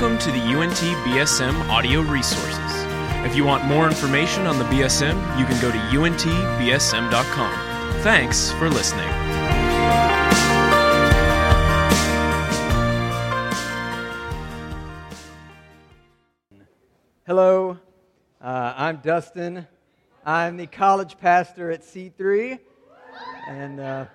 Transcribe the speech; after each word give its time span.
Welcome 0.00 0.18
to 0.20 0.32
the 0.32 0.40
UNT 0.40 0.78
BSM 1.04 1.68
audio 1.68 2.00
resources. 2.00 2.72
If 3.26 3.36
you 3.36 3.44
want 3.44 3.66
more 3.66 3.86
information 3.86 4.46
on 4.46 4.58
the 4.58 4.64
BSM, 4.64 5.38
you 5.38 5.44
can 5.44 5.60
go 5.60 5.70
to 5.70 5.76
untbsm.com. 5.76 7.52
Thanks 8.00 8.50
for 8.52 8.70
listening. 8.70 9.06
Hello, 17.26 17.78
uh, 18.40 18.74
I'm 18.78 18.96
Dustin. 19.02 19.66
I'm 20.24 20.56
the 20.56 20.66
college 20.66 21.18
pastor 21.18 21.70
at 21.70 21.82
C3, 21.82 22.58
and 23.48 23.78
uh, 23.78 24.06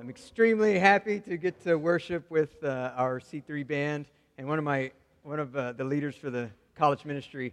I'm 0.00 0.08
extremely 0.08 0.78
happy 0.78 1.20
to 1.20 1.36
get 1.36 1.62
to 1.64 1.76
worship 1.76 2.30
with 2.30 2.64
uh, 2.64 2.92
our 2.96 3.20
C3 3.20 3.66
band. 3.66 4.06
And 4.38 4.46
one 4.46 4.58
of 4.58 4.64
my 4.64 4.92
one 5.24 5.40
of 5.40 5.54
uh, 5.56 5.72
the 5.72 5.82
leaders 5.82 6.14
for 6.14 6.30
the 6.30 6.48
college 6.76 7.04
ministry 7.04 7.52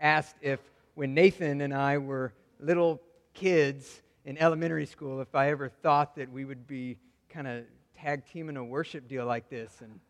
asked 0.00 0.34
if, 0.40 0.60
when 0.94 1.12
Nathan 1.12 1.60
and 1.60 1.74
I 1.74 1.98
were 1.98 2.32
little 2.58 3.02
kids 3.34 4.00
in 4.24 4.38
elementary 4.38 4.86
school, 4.86 5.20
if 5.20 5.34
I 5.34 5.50
ever 5.50 5.68
thought 5.68 6.16
that 6.16 6.32
we 6.32 6.46
would 6.46 6.66
be 6.66 6.96
kind 7.28 7.46
of 7.46 7.64
tag 7.94 8.22
teaming 8.32 8.56
a 8.56 8.64
worship 8.64 9.06
deal 9.08 9.26
like 9.26 9.50
this, 9.50 9.82
and 9.82 10.00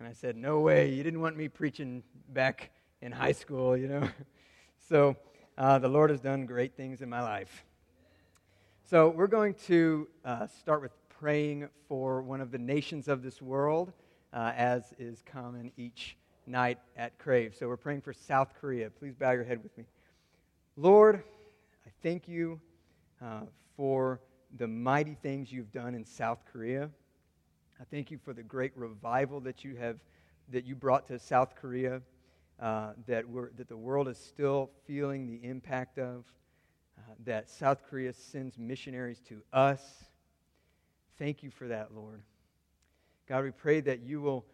and 0.00 0.08
I 0.08 0.12
said, 0.12 0.36
No 0.36 0.58
way, 0.58 0.90
you 0.90 1.04
didn't 1.04 1.20
want 1.20 1.36
me 1.36 1.48
preaching 1.48 2.02
back 2.30 2.70
in 3.00 3.12
high 3.12 3.32
school, 3.32 3.76
you 3.76 3.86
know. 3.86 4.08
so 4.88 5.14
uh, 5.56 5.78
the 5.78 5.88
Lord 5.88 6.10
has 6.10 6.20
done 6.20 6.46
great 6.46 6.76
things 6.76 7.00
in 7.00 7.08
my 7.08 7.22
life. 7.22 7.64
So 8.90 9.08
we're 9.08 9.28
going 9.28 9.54
to 9.66 10.08
uh, 10.24 10.48
start 10.48 10.82
with 10.82 10.90
praying 11.08 11.68
for 11.88 12.22
one 12.22 12.40
of 12.40 12.50
the 12.50 12.58
nations 12.58 13.06
of 13.06 13.22
this 13.22 13.40
world, 13.40 13.92
uh, 14.34 14.52
as 14.56 14.92
is 14.98 15.22
common 15.24 15.70
each 15.76 16.16
night 16.46 16.78
at 16.96 17.16
Crave. 17.18 17.54
So 17.54 17.68
we're 17.68 17.76
praying 17.76 18.02
for 18.02 18.12
South 18.12 18.52
Korea. 18.60 18.90
Please 18.90 19.14
bow 19.14 19.30
your 19.30 19.44
head 19.44 19.62
with 19.62 19.76
me. 19.78 19.84
Lord, 20.76 21.22
I 21.86 21.90
thank 22.02 22.28
you 22.28 22.60
uh, 23.22 23.42
for 23.76 24.20
the 24.58 24.66
mighty 24.66 25.16
things 25.22 25.52
you've 25.52 25.72
done 25.72 25.94
in 25.94 26.04
South 26.04 26.40
Korea. 26.52 26.90
I 27.80 27.84
thank 27.90 28.10
you 28.10 28.18
for 28.18 28.32
the 28.32 28.42
great 28.42 28.72
revival 28.76 29.40
that 29.40 29.64
you 29.64 29.76
have 29.76 29.96
that 30.50 30.64
you 30.64 30.74
brought 30.74 31.06
to 31.08 31.18
South 31.18 31.54
Korea, 31.54 32.02
uh, 32.60 32.92
that, 33.06 33.26
we're, 33.26 33.50
that 33.56 33.68
the 33.68 33.76
world 33.76 34.08
is 34.08 34.18
still 34.18 34.70
feeling 34.86 35.26
the 35.26 35.46
impact 35.48 35.98
of, 35.98 36.24
uh, 36.98 37.14
that 37.24 37.48
South 37.48 37.78
Korea 37.88 38.12
sends 38.12 38.58
missionaries 38.58 39.20
to 39.28 39.40
us. 39.52 40.04
Thank 41.18 41.42
you 41.42 41.50
for 41.50 41.68
that, 41.68 41.94
Lord. 41.94 42.22
God, 43.28 43.44
we 43.44 43.50
pray 43.50 43.80
that 43.80 44.00
you 44.00 44.20
will 44.20 44.44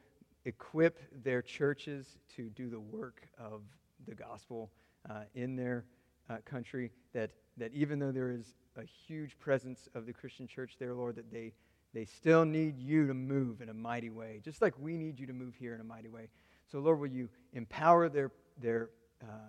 equip 0.45 1.01
their 1.25 1.43
churches 1.43 2.19
to 2.37 2.49
do 2.51 2.71
the 2.71 2.81
work 2.81 3.23
of 3.39 3.63
the 4.07 4.15
gospel 4.15 4.71
uh, 5.09 5.23
in 5.35 5.57
their 5.57 5.85
uh, 6.29 6.37
country, 6.45 6.93
that, 7.13 7.31
that 7.57 7.73
even 7.75 7.99
though 7.99 8.13
there 8.13 8.31
is 8.31 8.55
a 8.77 8.85
huge 8.85 9.39
presence 9.39 9.89
of 9.95 10.07
the 10.07 10.13
Christian 10.13 10.47
church 10.47 10.77
there, 10.79 10.95
Lord, 10.95 11.17
that 11.17 11.33
they 11.33 11.53
they 11.93 12.05
still 12.05 12.45
need 12.45 12.79
you 12.79 13.07
to 13.07 13.15
move 13.15 13.61
in 13.61 13.69
a 13.69 13.75
mighty 13.75 14.11
way, 14.11 14.41
just 14.45 14.63
like 14.63 14.75
we 14.79 14.97
need 14.97 15.19
you 15.19 15.27
to 15.27 15.33
move 15.33 15.55
here 15.57 15.75
in 15.75 15.81
a 15.81 15.85
mighty 15.85 16.09
way. 16.09 16.29
So, 16.71 16.79
Lord, 16.79 17.01
will 17.01 17.09
you 17.09 17.29
empower 17.53 18.09
their, 18.09 18.31
their 18.61 18.91
uh, 19.23 19.49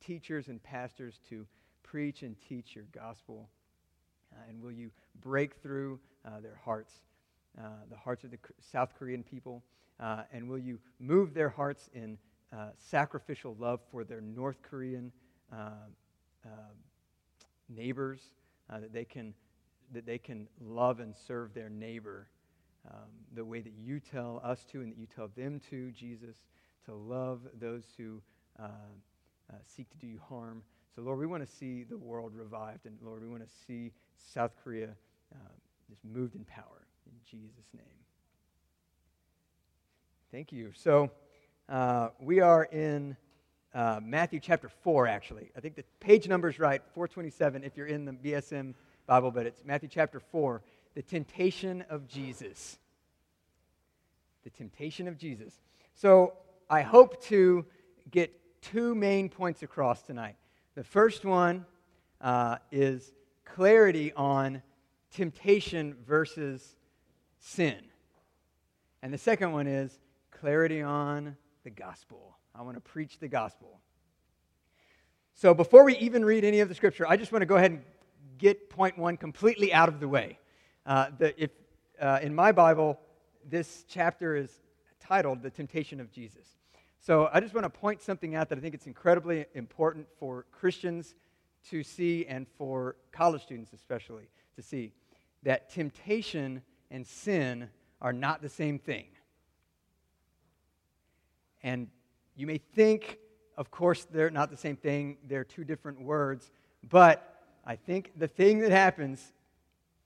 teachers 0.00 0.48
and 0.48 0.60
pastors 0.62 1.20
to 1.28 1.46
preach 1.84 2.22
and 2.22 2.36
teach 2.48 2.74
your 2.74 2.86
gospel? 2.92 3.48
Uh, 4.32 4.40
and 4.48 4.60
will 4.60 4.72
you 4.72 4.90
break 5.20 5.54
through 5.62 6.00
uh, 6.26 6.40
their 6.40 6.58
hearts, 6.64 6.92
the 7.56 7.96
hearts 7.96 8.24
of 8.24 8.30
the 8.30 8.38
South 8.60 8.90
Korean 8.98 9.22
people? 9.22 9.62
Uh, 10.00 10.22
and 10.32 10.48
will 10.48 10.58
you 10.58 10.78
move 11.00 11.34
their 11.34 11.48
hearts 11.48 11.90
in 11.92 12.18
uh, 12.52 12.68
sacrificial 12.76 13.56
love 13.58 13.80
for 13.90 14.04
their 14.04 14.20
North 14.20 14.62
Korean 14.62 15.12
neighbors, 17.68 18.20
that 18.70 18.92
they 18.92 19.04
can 19.04 19.34
that 19.92 20.06
they 20.06 20.18
can 20.18 20.46
love 20.60 21.00
and 21.00 21.14
serve 21.16 21.54
their 21.54 21.70
neighbor 21.70 22.28
um, 22.90 23.08
the 23.34 23.44
way 23.44 23.60
that 23.60 23.72
you 23.78 24.00
tell 24.00 24.40
us 24.44 24.64
to 24.72 24.80
and 24.80 24.92
that 24.92 24.98
you 24.98 25.06
tell 25.06 25.28
them 25.36 25.60
to, 25.70 25.90
Jesus, 25.92 26.36
to 26.84 26.94
love 26.94 27.40
those 27.58 27.84
who 27.96 28.20
uh, 28.58 28.64
uh, 29.50 29.56
seek 29.66 29.88
to 29.90 29.96
do 29.98 30.06
you 30.06 30.20
harm. 30.28 30.62
So, 30.94 31.02
Lord, 31.02 31.18
we 31.18 31.26
want 31.26 31.46
to 31.46 31.52
see 31.56 31.84
the 31.84 31.96
world 31.96 32.32
revived, 32.34 32.86
and 32.86 32.96
Lord, 33.02 33.22
we 33.22 33.28
want 33.28 33.46
to 33.46 33.54
see 33.66 33.92
South 34.16 34.52
Korea 34.62 34.90
uh, 35.34 35.38
just 35.88 36.04
moved 36.04 36.34
in 36.34 36.44
power. 36.44 36.87
Jesus' 37.24 37.66
name. 37.74 37.84
Thank 40.30 40.52
you. 40.52 40.72
So, 40.74 41.10
uh, 41.68 42.08
we 42.20 42.40
are 42.40 42.64
in 42.64 43.16
uh, 43.74 44.00
Matthew 44.02 44.40
chapter 44.40 44.68
4, 44.68 45.06
actually. 45.06 45.50
I 45.56 45.60
think 45.60 45.76
the 45.76 45.84
page 46.00 46.28
number 46.28 46.48
is 46.48 46.58
right, 46.58 46.82
427, 46.94 47.64
if 47.64 47.76
you're 47.76 47.86
in 47.86 48.04
the 48.04 48.12
BSM 48.12 48.74
Bible, 49.06 49.30
but 49.30 49.46
it's 49.46 49.64
Matthew 49.64 49.88
chapter 49.88 50.20
4, 50.20 50.62
the 50.94 51.02
temptation 51.02 51.84
of 51.90 52.08
Jesus. 52.08 52.78
The 54.44 54.50
temptation 54.50 55.08
of 55.08 55.18
Jesus. 55.18 55.60
So 55.94 56.34
I 56.70 56.82
hope 56.82 57.22
to 57.24 57.64
get 58.10 58.32
two 58.62 58.94
main 58.94 59.28
points 59.28 59.62
across 59.62 60.02
tonight. 60.02 60.36
The 60.74 60.84
first 60.84 61.24
one 61.24 61.66
uh, 62.20 62.56
is 62.72 63.12
clarity 63.44 64.12
on 64.14 64.62
temptation 65.12 65.96
versus 66.06 66.76
sin. 67.38 67.76
And 69.02 69.12
the 69.12 69.18
second 69.18 69.52
one 69.52 69.66
is 69.66 69.98
clarity 70.30 70.82
on 70.82 71.36
the 71.64 71.70
gospel. 71.70 72.36
I 72.54 72.62
want 72.62 72.76
to 72.76 72.80
preach 72.80 73.18
the 73.18 73.28
gospel. 73.28 73.80
So 75.34 75.54
before 75.54 75.84
we 75.84 75.96
even 75.98 76.24
read 76.24 76.44
any 76.44 76.60
of 76.60 76.68
the 76.68 76.74
scripture, 76.74 77.06
I 77.06 77.16
just 77.16 77.30
want 77.30 77.42
to 77.42 77.46
go 77.46 77.56
ahead 77.56 77.70
and 77.70 77.82
get 78.38 78.70
point 78.70 78.98
one 78.98 79.16
completely 79.16 79.72
out 79.72 79.88
of 79.88 80.00
the 80.00 80.08
way. 80.08 80.38
Uh, 80.84 81.10
the, 81.16 81.42
if, 81.42 81.50
uh, 82.00 82.18
in 82.22 82.34
my 82.34 82.50
Bible, 82.50 82.98
this 83.48 83.84
chapter 83.88 84.34
is 84.34 84.50
titled 85.00 85.42
The 85.42 85.50
Temptation 85.50 86.00
of 86.00 86.10
Jesus. 86.10 86.46
So 87.00 87.30
I 87.32 87.40
just 87.40 87.54
want 87.54 87.64
to 87.64 87.70
point 87.70 88.02
something 88.02 88.34
out 88.34 88.48
that 88.48 88.58
I 88.58 88.60
think 88.60 88.74
it's 88.74 88.86
incredibly 88.86 89.46
important 89.54 90.06
for 90.18 90.46
Christians 90.50 91.14
to 91.70 91.82
see 91.82 92.26
and 92.26 92.46
for 92.56 92.96
college 93.12 93.42
students 93.42 93.72
especially 93.72 94.28
to 94.56 94.62
see 94.62 94.92
that 95.42 95.70
temptation 95.70 96.62
and 96.90 97.06
sin 97.06 97.68
are 98.00 98.12
not 98.12 98.42
the 98.42 98.48
same 98.48 98.78
thing. 98.78 99.06
And 101.62 101.88
you 102.36 102.46
may 102.46 102.58
think, 102.58 103.18
of 103.56 103.70
course, 103.70 104.06
they're 104.10 104.30
not 104.30 104.50
the 104.50 104.56
same 104.56 104.76
thing, 104.76 105.18
they're 105.26 105.44
two 105.44 105.64
different 105.64 106.00
words, 106.00 106.50
but 106.88 107.34
I 107.64 107.76
think 107.76 108.12
the 108.16 108.28
thing 108.28 108.60
that 108.60 108.70
happens 108.70 109.32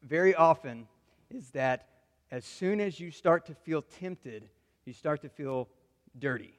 very 0.03 0.35
often 0.35 0.89
is 1.31 1.51
that 1.51 1.89
as 2.31 2.45
soon 2.45 2.81
as 2.81 2.99
you 2.99 3.11
start 3.11 3.47
to 3.47 3.55
feel 3.55 3.83
tempted, 3.83 4.49
you 4.87 4.93
start 4.93 5.21
to 5.23 5.29
feel 5.29 5.69
dirty, 6.19 6.59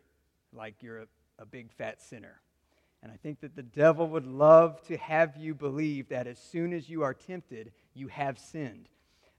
like 0.54 0.76
you're 0.82 1.00
a, 1.00 1.08
a 1.40 1.46
big 1.46 1.72
fat 1.72 2.02
sinner. 2.02 2.40
And 3.02 3.12
I 3.12 3.18
think 3.18 3.42
that 3.42 3.56
the 3.56 3.64
devil 3.64 4.08
would 4.10 4.26
love 4.26 4.82
to 4.84 4.96
have 4.98 5.36
you 5.36 5.54
believe 5.54 6.10
that 6.10 6.26
as 6.26 6.40
soon 6.40 6.72
as 6.72 6.90
you 6.90 7.04
are 7.04 7.14
tempted, 7.14 7.72
you 7.94 8.08
have 8.08 8.40
sinned. 8.40 8.88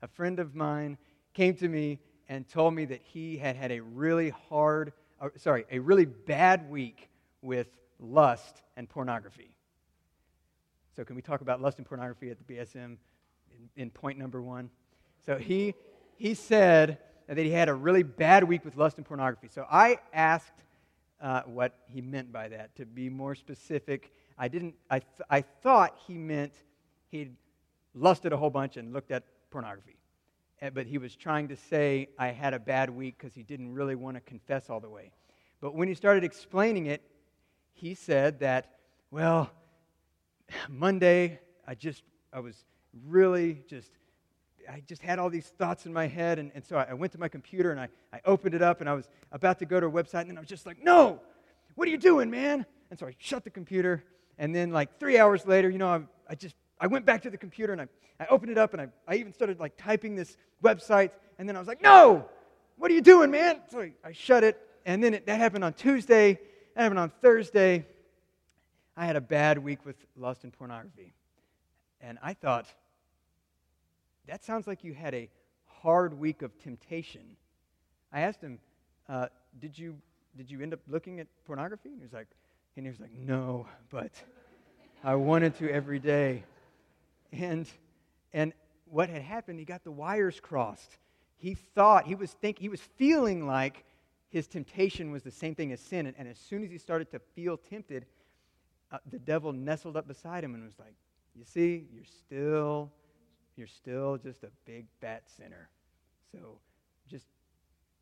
A 0.04 0.08
friend 0.08 0.38
of 0.38 0.54
mine 0.54 0.98
came 1.32 1.54
to 1.54 1.66
me 1.66 1.98
and 2.28 2.46
told 2.46 2.74
me 2.74 2.84
that 2.84 3.00
he 3.02 3.38
had 3.38 3.56
had 3.56 3.72
a 3.72 3.80
really 3.80 4.28
hard, 4.50 4.92
uh, 5.18 5.30
sorry, 5.36 5.64
a 5.70 5.78
really 5.78 6.04
bad 6.04 6.68
week 6.70 7.08
with 7.40 7.68
lust 7.98 8.60
and 8.76 8.86
pornography. 8.86 9.56
So, 10.94 11.04
can 11.06 11.16
we 11.16 11.22
talk 11.22 11.40
about 11.40 11.62
lust 11.62 11.78
and 11.78 11.86
pornography 11.86 12.28
at 12.28 12.36
the 12.36 12.44
BSM 12.44 12.98
in, 13.50 13.70
in 13.76 13.88
point 13.88 14.18
number 14.18 14.42
one? 14.42 14.68
So, 15.24 15.38
he, 15.38 15.72
he 16.18 16.34
said 16.34 16.98
that 17.26 17.38
he 17.38 17.50
had 17.50 17.70
a 17.70 17.74
really 17.74 18.02
bad 18.02 18.44
week 18.44 18.62
with 18.62 18.76
lust 18.76 18.98
and 18.98 19.06
pornography. 19.06 19.48
So, 19.48 19.66
I 19.70 20.00
asked 20.12 20.64
uh, 21.18 21.44
what 21.46 21.78
he 21.86 22.02
meant 22.02 22.30
by 22.30 22.48
that. 22.48 22.76
To 22.76 22.84
be 22.84 23.08
more 23.08 23.34
specific, 23.34 24.12
I, 24.36 24.48
didn't, 24.48 24.74
I, 24.90 24.98
th- 24.98 25.26
I 25.30 25.40
thought 25.40 25.96
he 26.06 26.18
meant 26.18 26.52
he'd 27.10 27.36
lusted 27.94 28.34
a 28.34 28.36
whole 28.36 28.50
bunch 28.50 28.76
and 28.76 28.92
looked 28.92 29.10
at 29.10 29.22
pornography. 29.54 29.96
But 30.72 30.86
he 30.86 30.98
was 30.98 31.14
trying 31.14 31.46
to 31.48 31.56
say 31.56 32.08
I 32.18 32.28
had 32.28 32.54
a 32.54 32.58
bad 32.58 32.90
week 32.90 33.14
because 33.16 33.34
he 33.34 33.44
didn't 33.44 33.72
really 33.72 33.94
want 33.94 34.16
to 34.16 34.20
confess 34.20 34.68
all 34.68 34.80
the 34.80 34.90
way. 34.90 35.12
But 35.60 35.76
when 35.76 35.86
he 35.86 35.94
started 35.94 36.24
explaining 36.24 36.86
it, 36.86 37.02
he 37.72 37.94
said 37.94 38.40
that, 38.40 38.72
well, 39.12 39.52
Monday, 40.68 41.38
I 41.68 41.76
just, 41.76 42.02
I 42.32 42.40
was 42.40 42.64
really 43.06 43.62
just, 43.68 43.92
I 44.68 44.82
just 44.88 45.02
had 45.02 45.20
all 45.20 45.30
these 45.30 45.52
thoughts 45.56 45.86
in 45.86 45.92
my 45.92 46.08
head. 46.08 46.40
And, 46.40 46.50
and 46.56 46.64
so 46.64 46.76
I 46.76 46.92
went 46.94 47.12
to 47.12 47.20
my 47.20 47.28
computer 47.28 47.70
and 47.70 47.78
I, 47.78 47.88
I 48.12 48.20
opened 48.24 48.56
it 48.56 48.62
up 48.62 48.80
and 48.80 48.90
I 48.90 48.94
was 48.94 49.08
about 49.30 49.60
to 49.60 49.66
go 49.66 49.78
to 49.78 49.86
a 49.86 49.90
website. 49.90 50.22
And 50.22 50.30
then 50.30 50.38
I 50.38 50.40
was 50.40 50.48
just 50.48 50.66
like, 50.66 50.82
no, 50.82 51.20
what 51.76 51.86
are 51.86 51.92
you 51.92 51.98
doing, 51.98 52.28
man? 52.28 52.66
And 52.90 52.98
so 52.98 53.06
I 53.06 53.14
shut 53.18 53.44
the 53.44 53.50
computer. 53.50 54.02
And 54.36 54.52
then, 54.52 54.72
like, 54.72 54.98
three 54.98 55.16
hours 55.16 55.46
later, 55.46 55.70
you 55.70 55.78
know, 55.78 55.88
I, 55.88 56.00
I 56.28 56.34
just, 56.34 56.56
I 56.80 56.86
went 56.86 57.06
back 57.06 57.22
to 57.22 57.30
the 57.30 57.38
computer 57.38 57.72
and 57.72 57.82
I, 57.82 57.88
I 58.20 58.26
opened 58.26 58.52
it 58.52 58.58
up 58.58 58.72
and 58.72 58.82
I, 58.82 58.88
I 59.06 59.16
even 59.16 59.32
started, 59.32 59.60
like, 59.60 59.76
typing 59.76 60.14
this 60.16 60.36
website. 60.62 61.10
And 61.38 61.48
then 61.48 61.56
I 61.56 61.58
was 61.58 61.68
like, 61.68 61.82
no, 61.82 62.26
what 62.76 62.90
are 62.90 62.94
you 62.94 63.00
doing, 63.00 63.30
man? 63.30 63.60
So 63.70 63.80
I, 63.80 63.92
I 64.04 64.12
shut 64.12 64.44
it 64.44 64.60
and 64.86 65.02
then 65.02 65.14
it, 65.14 65.26
that 65.26 65.38
happened 65.38 65.64
on 65.64 65.72
Tuesday, 65.72 66.38
that 66.74 66.82
happened 66.82 67.00
on 67.00 67.10
Thursday. 67.22 67.86
I 68.96 69.06
had 69.06 69.16
a 69.16 69.20
bad 69.20 69.58
week 69.58 69.84
with 69.84 69.96
lust 70.16 70.44
and 70.44 70.52
pornography. 70.52 71.14
And 72.00 72.18
I 72.22 72.34
thought, 72.34 72.66
that 74.28 74.44
sounds 74.44 74.66
like 74.66 74.84
you 74.84 74.94
had 74.94 75.14
a 75.14 75.28
hard 75.66 76.18
week 76.18 76.42
of 76.42 76.56
temptation. 76.58 77.22
I 78.12 78.20
asked 78.20 78.40
him, 78.40 78.58
uh, 79.08 79.26
did, 79.60 79.78
you, 79.78 79.96
did 80.36 80.50
you 80.50 80.60
end 80.60 80.72
up 80.72 80.80
looking 80.88 81.20
at 81.20 81.26
pornography? 81.46 81.90
And 81.90 81.98
he 81.98 82.04
was 82.04 82.12
like, 82.12 82.28
and 82.76 82.84
he 82.84 82.90
was 82.90 83.00
like, 83.00 83.12
no, 83.12 83.66
but 83.90 84.12
I 85.02 85.14
wanted 85.14 85.56
to 85.58 85.70
every 85.70 85.98
day. 85.98 86.44
And, 87.40 87.66
and 88.32 88.52
what 88.84 89.08
had 89.08 89.22
happened, 89.22 89.58
he 89.58 89.64
got 89.64 89.84
the 89.84 89.90
wires 89.90 90.40
crossed. 90.40 90.98
He 91.36 91.54
thought, 91.54 92.06
he 92.06 92.14
was, 92.14 92.30
think, 92.32 92.58
he 92.58 92.68
was 92.68 92.80
feeling 92.80 93.46
like 93.46 93.84
his 94.30 94.46
temptation 94.46 95.10
was 95.10 95.22
the 95.22 95.30
same 95.30 95.54
thing 95.54 95.72
as 95.72 95.80
sin. 95.80 96.06
And, 96.06 96.16
and 96.18 96.28
as 96.28 96.38
soon 96.38 96.62
as 96.64 96.70
he 96.70 96.78
started 96.78 97.10
to 97.10 97.18
feel 97.34 97.56
tempted, 97.56 98.06
uh, 98.92 98.98
the 99.10 99.18
devil 99.18 99.52
nestled 99.52 99.96
up 99.96 100.06
beside 100.06 100.44
him 100.44 100.54
and 100.54 100.64
was 100.64 100.78
like, 100.78 100.94
You 101.34 101.44
see, 101.44 101.86
you're 101.92 102.04
still, 102.04 102.90
you're 103.56 103.66
still 103.66 104.16
just 104.16 104.44
a 104.44 104.50
big 104.64 104.86
fat 105.00 105.24
sinner. 105.36 105.68
So 106.32 106.58
just, 107.08 107.26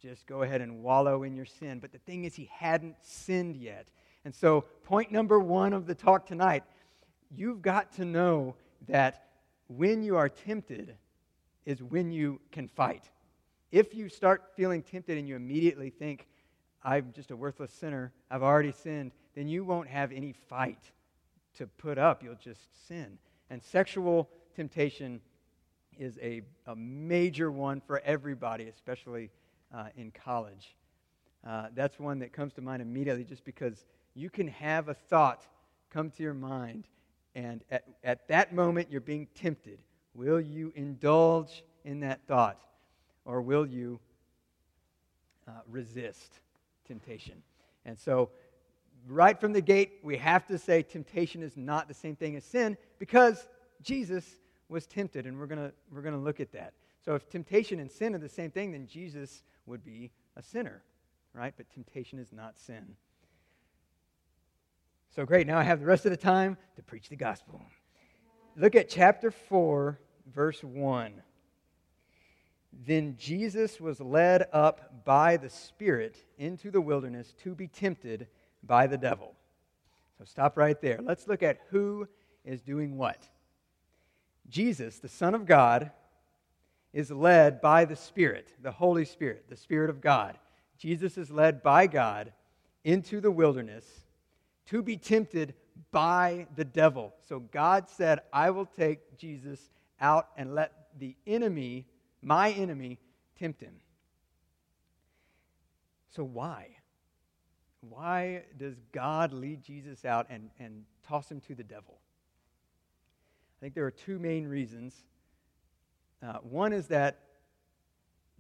just 0.01 0.27
go 0.27 0.43
ahead 0.43 0.61
and 0.61 0.83
wallow 0.83 1.23
in 1.23 1.35
your 1.35 1.47
sin. 1.47 1.79
But 1.79 1.93
the 1.93 1.99
thing 1.99 2.25
is, 2.25 2.35
he 2.35 2.51
hadn't 2.53 2.97
sinned 3.01 3.57
yet. 3.57 3.89
And 4.25 4.35
so, 4.35 4.67
point 4.85 5.11
number 5.11 5.41
one 5.41 5.73
of 5.73 5.87
the 5.87 5.95
talk 5.95 6.27
tonight 6.27 6.65
you've 7.35 7.63
got 7.63 7.93
to 7.95 8.05
know 8.05 8.55
that 8.89 9.29
when 9.69 10.03
you 10.03 10.17
are 10.17 10.29
tempted 10.29 10.97
is 11.65 11.83
when 11.83 12.11
you 12.11 12.41
can 12.51 12.69
fight. 12.69 13.11
If 13.71 13.95
you 13.95 14.09
start 14.09 14.53
feeling 14.57 14.83
tempted 14.83 15.17
and 15.17 15.27
you 15.27 15.37
immediately 15.37 15.91
think, 15.91 16.27
I'm 16.83 17.13
just 17.15 17.31
a 17.31 17.37
worthless 17.37 17.73
sinner, 17.73 18.13
I've 18.31 18.43
already 18.43 18.73
sinned, 18.73 19.13
then 19.35 19.49
you 19.49 19.65
won't 19.65 19.89
have 19.89 20.13
any 20.13 20.33
fight 20.33 20.91
to 21.57 21.67
put 21.67 21.99
up. 21.99 22.23
You'll 22.23 22.35
just 22.35 22.87
sin. 22.87 23.19
And 23.51 23.63
sexual 23.63 24.29
temptation 24.55 25.21
is 25.99 26.19
a, 26.21 26.43
a 26.67 26.75
major 26.75 27.51
one 27.51 27.81
for 27.81 28.01
everybody, 28.01 28.69
especially 28.69 29.31
uh, 29.75 29.87
in 29.97 30.11
college. 30.11 30.75
Uh, 31.47 31.69
that's 31.75 31.99
one 31.99 32.19
that 32.21 32.33
comes 32.33 32.53
to 32.55 32.61
mind 32.61 32.83
immediately 32.83 33.25
just 33.25 33.45
because 33.45 33.85
you 34.15 34.31
can 34.31 34.49
have 34.49 34.89
a 34.89 34.95
thought 34.95 35.47
come 35.91 36.11
to 36.11 36.23
your 36.23 36.35
mind, 36.35 36.87
and 37.35 37.65
at, 37.71 37.85
at 38.05 38.29
that 38.29 38.55
moment 38.55 38.89
you're 38.91 39.01
being 39.01 39.27
tempted. 39.35 39.79
Will 40.15 40.41
you 40.41 40.73
indulge 40.75 41.65
in 41.85 42.01
that 42.01 42.21
thought? 42.27 42.59
or 43.25 43.41
will 43.41 43.67
you 43.67 44.01
uh, 45.47 45.53
resist 45.69 46.41
temptation? 46.87 47.43
And 47.85 47.99
so, 47.99 48.31
right 49.09 49.39
from 49.41 49.53
the 49.53 49.61
gate, 49.61 49.99
we 50.03 50.17
have 50.17 50.47
to 50.47 50.59
say 50.59 50.83
temptation 50.83 51.43
is 51.43 51.57
not 51.57 51.89
the 51.89 51.95
same 51.95 52.17
thing 52.17 52.37
as 52.37 52.45
sin 52.45 52.77
because 52.99 53.49
Jesus 53.83 54.25
was 54.69 54.87
tempted, 54.87 55.27
and 55.27 55.39
we're 55.39 55.47
going 55.47 55.73
we're 55.93 56.03
going 56.03 56.15
to 56.15 56.21
look 56.21 56.41
at 56.41 56.53
that. 56.53 56.73
So, 57.05 57.15
if 57.15 57.29
temptation 57.29 57.81
and 57.81 57.91
sin 57.91 58.15
are 58.15 58.19
the 58.19 58.29
same 58.29 58.51
thing, 58.51 58.73
then 58.73 58.87
Jesus 58.87 59.43
would 59.67 59.85
be 59.85 60.11
a 60.37 60.43
sinner, 60.43 60.83
right? 61.35 61.53
But 61.57 61.71
temptation 61.73 62.19
is 62.19 62.33
not 62.33 62.59
sin. 62.59 62.97
So, 65.15 65.27
great. 65.27 65.47
Now 65.47 65.59
I 65.59 65.63
have 65.63 65.81
the 65.81 65.85
rest 65.85 66.07
of 66.07 66.11
the 66.11 66.17
time 66.17 66.57
to 66.77 66.83
preach 66.83 67.11
the 67.11 67.17
gospel. 67.17 67.61
Look 68.57 68.75
at 68.75 68.89
chapter 68.89 69.31
4, 69.31 70.01
verse 70.33 70.65
1. 70.65 71.21
Then 72.87 73.17
Jesus 73.19 73.79
was 73.79 74.01
led 74.01 74.47
up 74.55 75.05
by 75.05 75.37
the 75.37 75.51
Spirit 75.51 76.17
into 76.39 76.71
the 76.71 76.81
wilderness 76.81 77.35
to 77.43 77.55
be 77.55 77.69
tempted 77.69 78.27
by 78.63 78.87
the 78.87 78.97
devil. 78.97 79.35
So 80.17 80.25
stop 80.25 80.57
right 80.57 80.81
there. 80.81 80.99
Let's 81.03 81.29
look 81.29 81.43
at 81.43 81.61
who 81.69 82.09
is 82.43 82.63
doing 82.63 82.97
what. 82.97 83.29
Jesus, 84.49 84.99
the 84.99 85.09
Son 85.09 85.35
of 85.35 85.45
God, 85.45 85.91
is 86.95 87.11
led 87.11 87.61
by 87.61 87.85
the 87.85 87.97
Spirit, 87.97 88.55
the 88.63 88.73
Holy 88.73 89.05
Spirit, 89.05 89.45
the 89.51 89.57
Spirit 89.57 89.91
of 89.91 90.01
God. 90.01 90.39
Jesus 90.79 91.19
is 91.19 91.31
led 91.31 91.63
by 91.63 91.87
God 91.87 92.33
into 92.83 93.21
the 93.21 93.31
wilderness 93.31 94.02
to 94.67 94.83
be 94.83 94.97
tempted 94.97 95.55
by 95.91 96.47
the 96.57 96.65
devil. 96.65 97.13
So 97.29 97.41
God 97.41 97.89
said, 97.89 98.21
I 98.33 98.51
will 98.51 98.67
take 98.67 99.19
Jesus 99.19 99.71
out 100.01 100.29
and 100.37 100.55
let 100.55 100.73
the 100.99 101.17
enemy 101.27 101.87
my 102.23 102.53
enemy, 102.53 102.99
tempt 103.39 103.61
him. 103.61 103.75
So, 106.15 106.23
why? 106.23 106.69
Why 107.81 108.45
does 108.57 108.77
God 108.93 109.33
lead 109.33 109.63
Jesus 109.63 110.05
out 110.05 110.27
and, 110.31 110.51
and 110.61 110.85
toss 111.07 111.31
him 111.31 111.41
to 111.41 111.55
the 111.55 111.65
devil? 111.65 111.99
I 113.59 113.61
think 113.61 113.75
there 113.75 113.87
are 113.87 113.91
two 113.91 114.19
main 114.19 114.47
reasons. 114.47 114.95
Uh, 116.23 116.35
one 116.43 116.73
is 116.73 116.87
that 116.89 117.19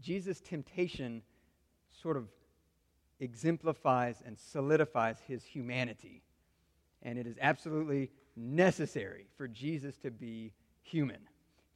Jesus' 0.00 0.40
temptation 0.40 1.22
sort 2.02 2.16
of 2.16 2.28
exemplifies 3.22 4.20
and 4.26 4.36
solidifies 4.36 5.16
his 5.26 5.44
humanity. 5.44 6.22
And 7.02 7.18
it 7.18 7.26
is 7.26 7.36
absolutely 7.40 8.10
necessary 8.36 9.26
for 9.36 9.48
Jesus 9.48 9.96
to 9.98 10.10
be 10.10 10.52
human. 10.82 11.20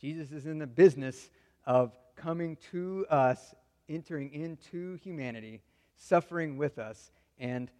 Jesus 0.00 0.32
is 0.32 0.46
in 0.46 0.58
the 0.58 0.66
business 0.66 1.31
of 1.64 1.96
coming 2.16 2.56
to 2.72 3.06
us, 3.08 3.54
entering 3.88 4.32
into 4.32 4.96
humanity, 4.96 5.62
suffering 5.96 6.56
with 6.56 6.78
us. 6.78 7.12
And 7.38 7.70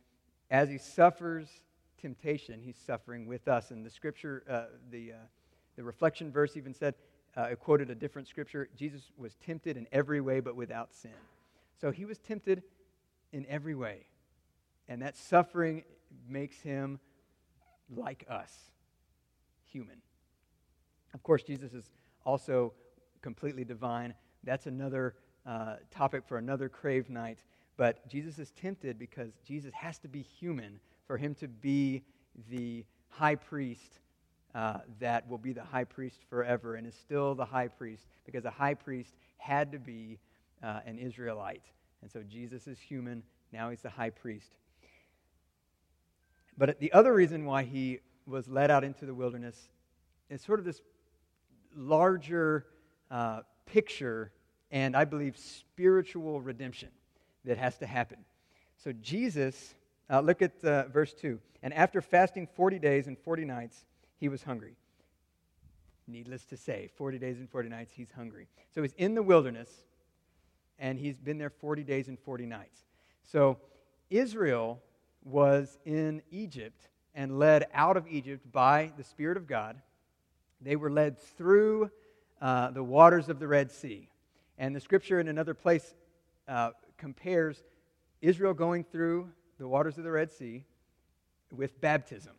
as 0.50 0.69
he 0.69 0.78
suffers 0.78 1.48
temptation, 2.00 2.60
he's 2.62 2.78
suffering 2.86 3.26
with 3.26 3.48
us. 3.48 3.70
And 3.70 3.84
the 3.84 3.90
scripture, 3.90 4.44
uh, 4.48 4.76
the, 4.90 5.12
uh, 5.12 5.16
the 5.76 5.82
reflection 5.82 6.30
verse 6.30 6.56
even 6.56 6.72
said, 6.72 6.94
uh, 7.36 7.48
it 7.50 7.60
quoted 7.60 7.90
a 7.90 7.94
different 7.94 8.28
scripture 8.28 8.69
Jesus 8.76 9.02
was 9.19 9.34
tempted 9.44 9.76
in 9.76 9.86
every 9.92 10.20
way, 10.20 10.40
but 10.40 10.56
without 10.56 10.94
sin. 10.94 11.10
So 11.80 11.90
he 11.90 12.04
was 12.04 12.19
tempted 12.19 12.62
in 13.32 13.46
every 13.46 13.75
way. 13.75 14.06
And 14.88 15.02
that 15.02 15.17
suffering 15.17 15.84
makes 16.28 16.61
him 16.61 17.00
like 17.94 18.25
us, 18.28 18.52
human. 19.64 20.00
Of 21.14 21.23
course, 21.23 21.43
Jesus 21.43 21.73
is 21.73 21.90
also 22.25 22.73
completely 23.23 23.64
divine. 23.64 24.14
That's 24.44 24.67
another 24.67 25.15
uh, 25.46 25.77
topic 25.91 26.24
for 26.27 26.39
another 26.39 26.69
crave 26.69 27.08
night. 27.10 27.43
But 27.77 28.08
Jesus 28.08 28.39
is 28.39 28.50
tempted 28.53 28.98
because 28.98 29.32
Jesus 29.46 29.72
has 29.74 29.98
to 29.98 30.08
be 30.08 30.22
human 30.22 30.81
for 31.06 31.17
him 31.17 31.34
to 31.36 31.48
be 31.48 32.03
the 32.50 32.84
high 33.08 33.34
priest 33.34 34.00
uh, 34.55 34.79
that 35.00 35.29
will 35.29 35.39
be 35.39 35.53
the 35.53 35.62
high 35.62 35.84
priest 35.84 36.20
forever 36.31 36.77
and 36.77 36.86
is 36.86 36.94
still 36.94 37.34
the 37.34 37.44
high 37.44 37.69
priest 37.69 38.06
because 38.24 38.44
a 38.44 38.50
high 38.50 38.74
priest 38.74 39.15
had 39.36 39.70
to 39.72 39.79
be 39.79 40.19
uh, 40.62 40.81
an 40.86 40.98
Israelite. 40.98 41.65
And 42.03 42.10
so 42.10 42.22
Jesus 42.22 42.67
is 42.67 42.79
human. 42.79 43.22
Now 43.53 43.70
he's 43.70 43.82
the 43.82 43.91
high 43.91 44.10
priest. 44.10 44.55
But 46.58 46.81
the 46.81 46.93
other 46.93 47.12
reason 47.12 47.44
why 47.44 47.65
he 47.65 48.00
was 48.26 48.48
led 48.48 48.70
out 48.70 48.84
into 48.84 49.06
the 49.06 49.15
wilderness 49.15 49.69
is 50.31 50.43
sort 50.43 50.58
of 50.58 50.65
this 50.65 50.81
larger 51.74 52.67
uh, 53.10 53.41
picture 53.67 54.32
and 54.70 54.96
I 54.96 55.05
believe 55.05 55.36
spiritual 55.36 56.41
redemption 56.41 56.88
that 57.44 57.58
has 57.58 57.79
to 57.79 57.86
happen. 57.86 58.19
So, 58.76 58.93
Jesus, 58.93 59.74
uh, 60.10 60.20
look 60.20 60.43
at 60.43 60.62
uh, 60.65 60.88
verse 60.88 61.15
2. 61.15 61.38
And 61.62 61.72
after 61.72 62.00
fasting 62.00 62.46
40 62.55 62.79
days 62.79 63.06
and 63.06 63.17
40 63.19 63.44
nights, 63.44 63.84
he 64.19 64.29
was 64.29 64.43
hungry. 64.43 64.76
Needless 66.08 66.44
to 66.46 66.56
say, 66.56 66.91
40 66.96 67.19
days 67.19 67.38
and 67.38 67.48
40 67.48 67.69
nights, 67.69 67.93
he's 67.94 68.10
hungry. 68.10 68.48
So, 68.74 68.82
he's 68.82 68.94
in 68.94 69.15
the 69.15 69.22
wilderness, 69.22 69.70
and 70.78 70.98
he's 70.98 71.18
been 71.18 71.38
there 71.38 71.50
40 71.50 71.84
days 71.84 72.08
and 72.08 72.18
40 72.18 72.46
nights. 72.46 72.84
So, 73.24 73.58
Israel 74.10 74.80
was 75.24 75.78
in 75.84 76.22
Egypt 76.30 76.88
and 77.14 77.38
led 77.38 77.66
out 77.74 77.96
of 77.96 78.06
Egypt 78.06 78.50
by 78.52 78.92
the 78.96 79.02
Spirit 79.02 79.36
of 79.36 79.46
God. 79.46 79.80
They 80.60 80.76
were 80.76 80.90
led 80.90 81.18
through 81.18 81.90
uh, 82.40 82.70
the 82.70 82.84
waters 82.84 83.28
of 83.28 83.40
the 83.40 83.48
Red 83.48 83.72
Sea. 83.72 84.08
And 84.58 84.76
the 84.76 84.80
scripture 84.80 85.18
in 85.18 85.28
another 85.28 85.54
place 85.54 85.94
uh, 86.46 86.70
compares 86.96 87.62
Israel 88.22 88.54
going 88.54 88.84
through 88.84 89.30
the 89.58 89.66
waters 89.66 89.98
of 89.98 90.04
the 90.04 90.10
Red 90.10 90.30
Sea 90.30 90.64
with 91.50 91.80
baptism. 91.80 92.34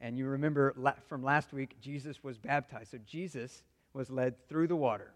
And 0.00 0.16
you 0.16 0.26
remember 0.26 0.74
from 1.08 1.22
last 1.22 1.52
week, 1.52 1.76
Jesus 1.80 2.24
was 2.24 2.38
baptized. 2.38 2.90
So 2.90 2.98
Jesus 3.06 3.62
was 3.92 4.10
led 4.10 4.34
through 4.48 4.68
the 4.68 4.76
water. 4.76 5.12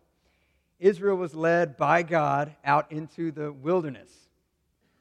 Israel 0.79 1.17
was 1.17 1.35
led 1.35 1.77
by 1.77 2.03
God 2.03 2.55
out 2.65 2.93
into 2.93 3.31
the 3.31 3.53
wilderness, 3.53 4.11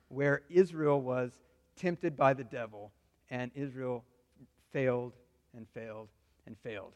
where 0.08 0.44
Israel 0.50 1.02
was 1.02 1.32
tempted 1.76 2.16
by 2.16 2.34
the 2.34 2.44
devil, 2.44 2.92
and 3.30 3.52
Israel 3.56 4.04
failed 4.72 5.14
and 5.56 5.68
failed 5.70 6.10
and 6.46 6.58
failed. 6.60 6.94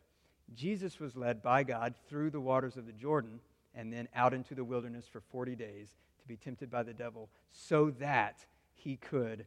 Jesus 0.53 1.00
was 1.00 1.15
led 1.15 1.41
by 1.41 1.63
God 1.63 1.93
through 2.07 2.29
the 2.29 2.39
waters 2.39 2.77
of 2.77 2.86
the 2.86 2.93
Jordan 2.93 3.39
and 3.75 3.91
then 3.91 4.07
out 4.15 4.33
into 4.33 4.55
the 4.55 4.63
wilderness 4.63 5.05
for 5.07 5.21
40 5.31 5.55
days 5.55 5.89
to 6.21 6.27
be 6.27 6.36
tempted 6.36 6.71
by 6.71 6.83
the 6.83 6.93
devil 6.93 7.29
so 7.51 7.91
that 8.00 8.45
he 8.74 8.95
could 8.95 9.45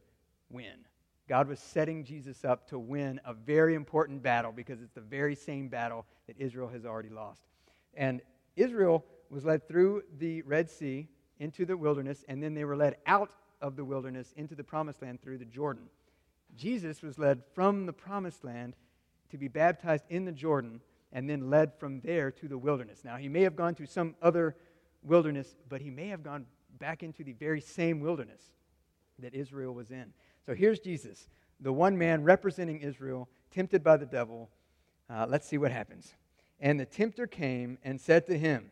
win. 0.49 0.85
God 1.27 1.47
was 1.47 1.59
setting 1.59 2.03
Jesus 2.03 2.45
up 2.45 2.67
to 2.69 2.79
win 2.79 3.19
a 3.25 3.33
very 3.33 3.75
important 3.75 4.21
battle 4.21 4.51
because 4.51 4.81
it's 4.81 4.93
the 4.93 5.01
very 5.01 5.35
same 5.35 5.67
battle 5.67 6.05
that 6.27 6.37
Israel 6.37 6.67
has 6.69 6.85
already 6.85 7.09
lost. 7.09 7.41
And 7.93 8.21
Israel 8.55 9.03
was 9.33 9.43
led 9.43 9.67
through 9.67 10.03
the 10.17 10.41
Red 10.43 10.69
Sea 10.69 11.07
into 11.39 11.65
the 11.65 11.75
wilderness, 11.75 12.23
and 12.27 12.41
then 12.41 12.53
they 12.53 12.65
were 12.65 12.77
led 12.77 12.97
out 13.05 13.31
of 13.61 13.75
the 13.75 13.85
wilderness 13.85 14.33
into 14.37 14.55
the 14.55 14.63
promised 14.63 15.01
land 15.01 15.21
through 15.21 15.37
the 15.37 15.45
Jordan. 15.45 15.89
Jesus 16.55 17.01
was 17.01 17.17
led 17.17 17.41
from 17.53 17.85
the 17.85 17.93
promised 17.93 18.43
land 18.43 18.75
to 19.31 19.37
be 19.37 19.47
baptized 19.47 20.05
in 20.09 20.25
the 20.25 20.31
Jordan 20.31 20.81
and 21.11 21.29
then 21.29 21.49
led 21.49 21.73
from 21.79 22.01
there 22.01 22.31
to 22.31 22.47
the 22.47 22.57
wilderness. 22.57 23.03
Now, 23.03 23.17
he 23.17 23.29
may 23.29 23.41
have 23.41 23.55
gone 23.55 23.75
to 23.75 23.85
some 23.85 24.15
other 24.21 24.55
wilderness, 25.03 25.55
but 25.69 25.81
he 25.81 25.89
may 25.89 26.07
have 26.09 26.23
gone 26.23 26.45
back 26.79 27.03
into 27.03 27.23
the 27.23 27.33
very 27.33 27.61
same 27.61 27.99
wilderness 27.99 28.41
that 29.19 29.33
Israel 29.33 29.73
was 29.73 29.91
in. 29.91 30.13
So 30.45 30.53
here's 30.53 30.79
Jesus, 30.79 31.29
the 31.59 31.73
one 31.73 31.97
man 31.97 32.23
representing 32.23 32.81
Israel, 32.81 33.29
tempted 33.51 33.83
by 33.83 33.97
the 33.97 34.05
devil. 34.05 34.49
Uh, 35.09 35.25
let's 35.29 35.47
see 35.47 35.57
what 35.57 35.71
happens. 35.71 36.13
And 36.59 36.79
the 36.79 36.85
tempter 36.85 37.27
came 37.27 37.77
and 37.83 37.99
said 37.99 38.25
to 38.27 38.37
him, 38.37 38.71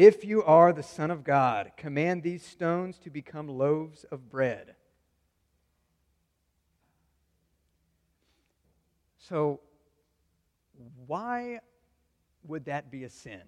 If 0.00 0.24
you 0.24 0.42
are 0.44 0.72
the 0.72 0.82
Son 0.82 1.10
of 1.10 1.24
God, 1.24 1.72
command 1.76 2.22
these 2.22 2.42
stones 2.42 2.96
to 3.00 3.10
become 3.10 3.48
loaves 3.48 4.04
of 4.04 4.30
bread. 4.30 4.74
So, 9.18 9.60
why 11.06 11.60
would 12.44 12.64
that 12.64 12.90
be 12.90 13.04
a 13.04 13.10
sin? 13.10 13.42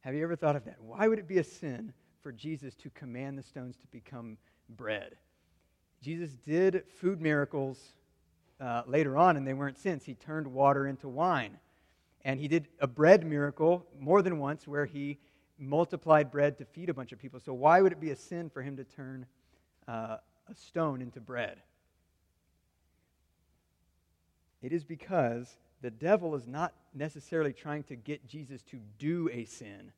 Have 0.00 0.16
you 0.16 0.24
ever 0.24 0.34
thought 0.34 0.56
of 0.56 0.64
that? 0.64 0.80
Why 0.80 1.06
would 1.06 1.20
it 1.20 1.28
be 1.28 1.38
a 1.38 1.44
sin 1.44 1.92
for 2.20 2.32
Jesus 2.32 2.74
to 2.74 2.90
command 2.90 3.38
the 3.38 3.44
stones 3.44 3.76
to 3.76 3.86
become 3.92 4.36
bread? 4.68 5.14
Jesus 6.02 6.30
did 6.32 6.82
food 6.98 7.20
miracles 7.20 7.94
uh, 8.60 8.82
later 8.84 9.16
on, 9.16 9.36
and 9.36 9.46
they 9.46 9.54
weren't 9.54 9.78
sins. 9.78 10.04
He 10.04 10.14
turned 10.14 10.48
water 10.48 10.88
into 10.88 11.08
wine. 11.08 11.56
And 12.24 12.38
he 12.38 12.48
did 12.48 12.68
a 12.80 12.86
bread 12.86 13.26
miracle 13.26 13.86
more 13.98 14.22
than 14.22 14.38
once 14.38 14.68
where 14.68 14.86
he 14.86 15.18
multiplied 15.58 16.30
bread 16.30 16.58
to 16.58 16.64
feed 16.64 16.88
a 16.88 16.94
bunch 16.94 17.12
of 17.12 17.18
people. 17.18 17.40
So, 17.40 17.52
why 17.52 17.80
would 17.80 17.92
it 17.92 18.00
be 18.00 18.10
a 18.10 18.16
sin 18.16 18.50
for 18.50 18.62
him 18.62 18.76
to 18.76 18.84
turn 18.84 19.26
uh, 19.88 20.16
a 20.48 20.54
stone 20.54 21.00
into 21.02 21.20
bread? 21.20 21.58
It 24.62 24.72
is 24.72 24.84
because 24.84 25.56
the 25.80 25.90
devil 25.90 26.34
is 26.34 26.46
not 26.46 26.74
necessarily 26.94 27.52
trying 27.52 27.84
to 27.84 27.96
get 27.96 28.26
Jesus 28.26 28.62
to 28.64 28.78
do 28.98 29.30
a 29.32 29.44
sin, 29.44 29.92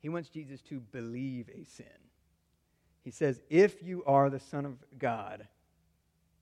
he 0.00 0.08
wants 0.08 0.28
Jesus 0.28 0.60
to 0.62 0.80
believe 0.80 1.48
a 1.48 1.64
sin. 1.64 1.86
He 3.02 3.10
says, 3.10 3.40
If 3.48 3.82
you 3.82 4.04
are 4.04 4.30
the 4.30 4.40
Son 4.40 4.64
of 4.64 4.74
God, 4.98 5.46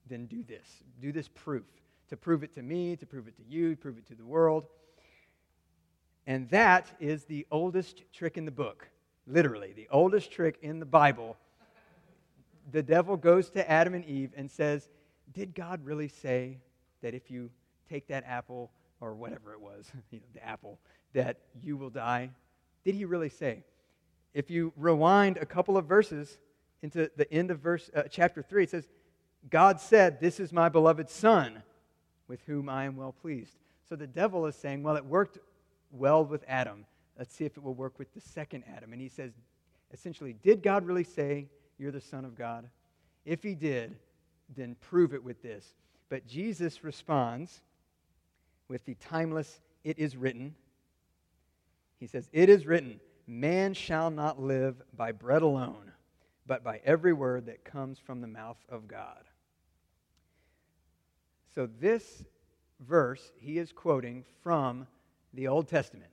then 0.07 0.25
do 0.25 0.43
this. 0.43 0.83
Do 1.01 1.11
this 1.11 1.27
proof. 1.27 1.65
To 2.09 2.17
prove 2.17 2.43
it 2.43 2.53
to 2.55 2.61
me, 2.61 2.95
to 2.97 3.05
prove 3.05 3.27
it 3.27 3.35
to 3.37 3.43
you, 3.43 3.75
prove 3.75 3.97
it 3.97 4.07
to 4.07 4.15
the 4.15 4.25
world. 4.25 4.65
And 6.27 6.49
that 6.49 6.91
is 6.99 7.25
the 7.25 7.45
oldest 7.51 8.03
trick 8.11 8.37
in 8.37 8.45
the 8.45 8.51
book. 8.51 8.89
Literally, 9.27 9.73
the 9.73 9.87
oldest 9.91 10.31
trick 10.31 10.57
in 10.61 10.79
the 10.79 10.85
Bible. 10.85 11.37
The 12.71 12.83
devil 12.83 13.15
goes 13.17 13.49
to 13.51 13.69
Adam 13.69 13.93
and 13.93 14.05
Eve 14.05 14.31
and 14.35 14.49
says, 14.49 14.89
Did 15.33 15.53
God 15.53 15.85
really 15.85 16.07
say 16.07 16.57
that 17.01 17.13
if 17.13 17.29
you 17.29 17.49
take 17.89 18.07
that 18.07 18.23
apple 18.27 18.71
or 18.99 19.13
whatever 19.13 19.53
it 19.53 19.61
was, 19.61 19.91
you 20.11 20.19
know, 20.19 20.25
the 20.33 20.45
apple, 20.45 20.79
that 21.13 21.37
you 21.61 21.77
will 21.77 21.89
die? 21.89 22.31
Did 22.83 22.95
he 22.95 23.05
really 23.05 23.29
say? 23.29 23.63
If 24.33 24.49
you 24.49 24.73
rewind 24.75 25.37
a 25.37 25.45
couple 25.45 25.77
of 25.77 25.85
verses 25.85 26.37
into 26.81 27.09
the 27.15 27.31
end 27.31 27.51
of 27.51 27.59
verse 27.59 27.89
uh, 27.95 28.03
chapter 28.09 28.41
3, 28.41 28.63
it 28.63 28.69
says, 28.71 28.87
God 29.49 29.79
said, 29.79 30.19
This 30.19 30.39
is 30.39 30.51
my 30.51 30.69
beloved 30.69 31.09
Son, 31.09 31.63
with 32.27 32.41
whom 32.47 32.67
I 32.67 32.85
am 32.85 32.95
well 32.95 33.13
pleased. 33.13 33.55
So 33.87 33.95
the 33.95 34.07
devil 34.07 34.45
is 34.45 34.55
saying, 34.55 34.83
Well, 34.83 34.95
it 34.95 35.05
worked 35.05 35.37
well 35.91 36.25
with 36.25 36.43
Adam. 36.47 36.85
Let's 37.17 37.33
see 37.33 37.45
if 37.45 37.57
it 37.57 37.63
will 37.63 37.73
work 37.73 37.97
with 37.97 38.13
the 38.13 38.21
second 38.21 38.63
Adam. 38.75 38.93
And 38.93 39.01
he 39.01 39.09
says, 39.09 39.31
essentially, 39.93 40.35
Did 40.43 40.61
God 40.61 40.85
really 40.85 41.03
say 41.03 41.47
you're 41.77 41.91
the 41.91 42.01
Son 42.01 42.25
of 42.25 42.35
God? 42.35 42.67
If 43.25 43.41
he 43.41 43.55
did, 43.55 43.95
then 44.55 44.75
prove 44.81 45.13
it 45.13 45.23
with 45.23 45.41
this. 45.41 45.65
But 46.09 46.27
Jesus 46.27 46.83
responds 46.83 47.61
with 48.67 48.85
the 48.85 48.95
timeless, 48.95 49.59
it 49.83 49.99
is 49.99 50.15
written. 50.15 50.55
He 51.99 52.07
says, 52.07 52.29
It 52.31 52.49
is 52.49 52.65
written, 52.65 52.99
man 53.27 53.73
shall 53.73 54.11
not 54.11 54.41
live 54.41 54.75
by 54.95 55.11
bread 55.11 55.41
alone, 55.41 55.91
but 56.45 56.63
by 56.63 56.81
every 56.85 57.13
word 57.13 57.47
that 57.47 57.63
comes 57.63 57.97
from 57.99 58.21
the 58.21 58.27
mouth 58.27 58.57
of 58.69 58.87
God. 58.87 59.23
So, 61.53 61.67
this 61.79 62.25
verse 62.79 63.31
he 63.37 63.57
is 63.57 63.71
quoting 63.71 64.25
from 64.43 64.87
the 65.35 65.47
Old 65.47 65.67
Testament. 65.67 66.11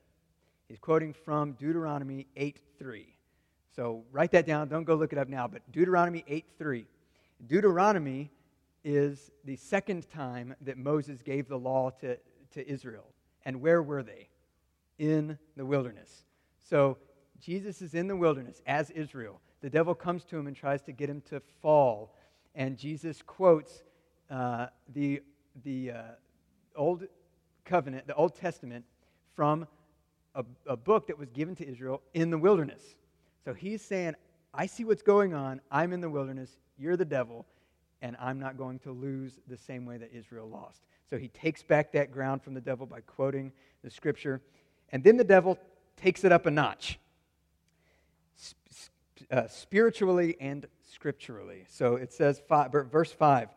He's 0.69 0.79
quoting 0.79 1.13
from 1.13 1.53
Deuteronomy 1.53 2.27
8 2.37 2.59
3. 2.79 3.07
So, 3.75 4.05
write 4.13 4.33
that 4.33 4.47
down. 4.47 4.69
Don't 4.69 4.85
go 4.85 4.95
look 4.95 5.13
it 5.13 5.19
up 5.19 5.29
now, 5.29 5.49
but 5.49 5.63
Deuteronomy 5.73 6.25
8 6.27 6.45
3. 6.59 6.87
Deuteronomy 7.47 8.31
is 8.85 9.31
the 9.45 9.57
second 9.57 10.09
time 10.11 10.55
that 10.61 10.77
Moses 10.77 11.23
gave 11.23 11.49
the 11.49 11.59
law 11.59 11.91
to 12.01 12.19
to 12.53 12.69
Israel. 12.69 13.07
And 13.45 13.61
where 13.61 13.83
were 13.83 14.03
they? 14.03 14.29
In 14.99 15.39
the 15.57 15.65
wilderness. 15.65 16.25
So 16.59 16.99
Jesus 17.41 17.83
is 17.83 17.95
in 17.95 18.07
the 18.07 18.17
wilderness 18.17 18.63
as 18.67 18.91
Israel. 18.91 19.41
The 19.61 19.71
devil 19.71 19.95
comes 19.95 20.25
to 20.27 20.37
him 20.37 20.47
and 20.47 20.57
tries 20.57 20.83
to 20.83 20.93
get 20.93 21.09
him 21.09 21.23
to 21.31 21.41
fall. 21.61 22.15
And 22.55 22.77
Jesus 22.77 23.23
quotes 23.23 23.83
uh, 24.31 24.67
the, 24.93 25.23
the 25.65 25.93
uh, 25.93 26.03
Old 26.77 27.05
Covenant, 27.65 28.07
the 28.07 28.15
Old 28.15 28.35
Testament, 28.35 28.85
from 29.35 29.67
a, 30.35 30.45
a 30.67 30.77
book 30.77 31.07
that 31.09 31.19
was 31.19 31.31
given 31.31 31.55
to 31.57 31.69
Israel 31.69 32.03
in 32.15 32.31
the 32.31 32.39
wilderness. 32.39 32.83
So 33.45 33.55
he's 33.55 33.83
saying, 33.83 34.15
I 34.55 34.67
see 34.67 34.85
what's 34.85 35.03
going 35.03 35.35
on. 35.35 35.61
I'm 35.71 35.93
in 35.93 36.01
the 36.01 36.11
wilderness. 36.11 36.51
You're 36.79 36.97
the 36.97 37.05
devil. 37.05 37.47
And 38.01 38.17
I'm 38.21 38.39
not 38.39 38.57
going 38.57 38.79
to 38.81 38.93
lose 38.93 39.39
the 39.47 39.57
same 39.57 39.87
way 39.87 39.97
that 39.99 40.11
Israel 40.13 40.49
lost. 40.49 40.83
So 41.09 41.19
he 41.19 41.29
takes 41.29 41.63
back 41.63 41.93
that 41.93 42.11
ground 42.11 42.43
from 42.43 42.55
the 42.55 42.61
devil 42.61 42.87
by 42.87 43.01
quoting 43.01 43.53
the 43.85 43.91
scripture. 43.91 44.41
And 44.91 45.05
then 45.05 45.17
the 45.17 45.25
devil 45.25 45.59
takes 45.97 46.25
it 46.25 46.33
up 46.33 46.47
a 46.47 46.51
notch, 46.51 46.99
uh, 49.31 49.47
spiritually 49.47 50.37
and 50.41 50.67
scripturally. 50.91 51.65
So 51.69 51.97
it 51.97 52.13
says, 52.13 52.43
five, 52.49 52.73
verse 52.73 53.13
5 53.13 53.49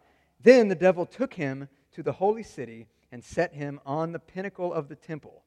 Then 0.41 0.67
the 0.67 0.75
devil 0.75 1.05
took 1.05 1.33
him 1.33 1.67
to 1.93 2.03
the 2.03 2.11
holy 2.11 2.43
city 2.43 2.87
and 3.11 3.23
set 3.23 3.53
him 3.53 3.79
on 3.85 4.11
the 4.11 4.19
pinnacle 4.19 4.73
of 4.73 4.89
the 4.89 4.95
temple 4.95 5.44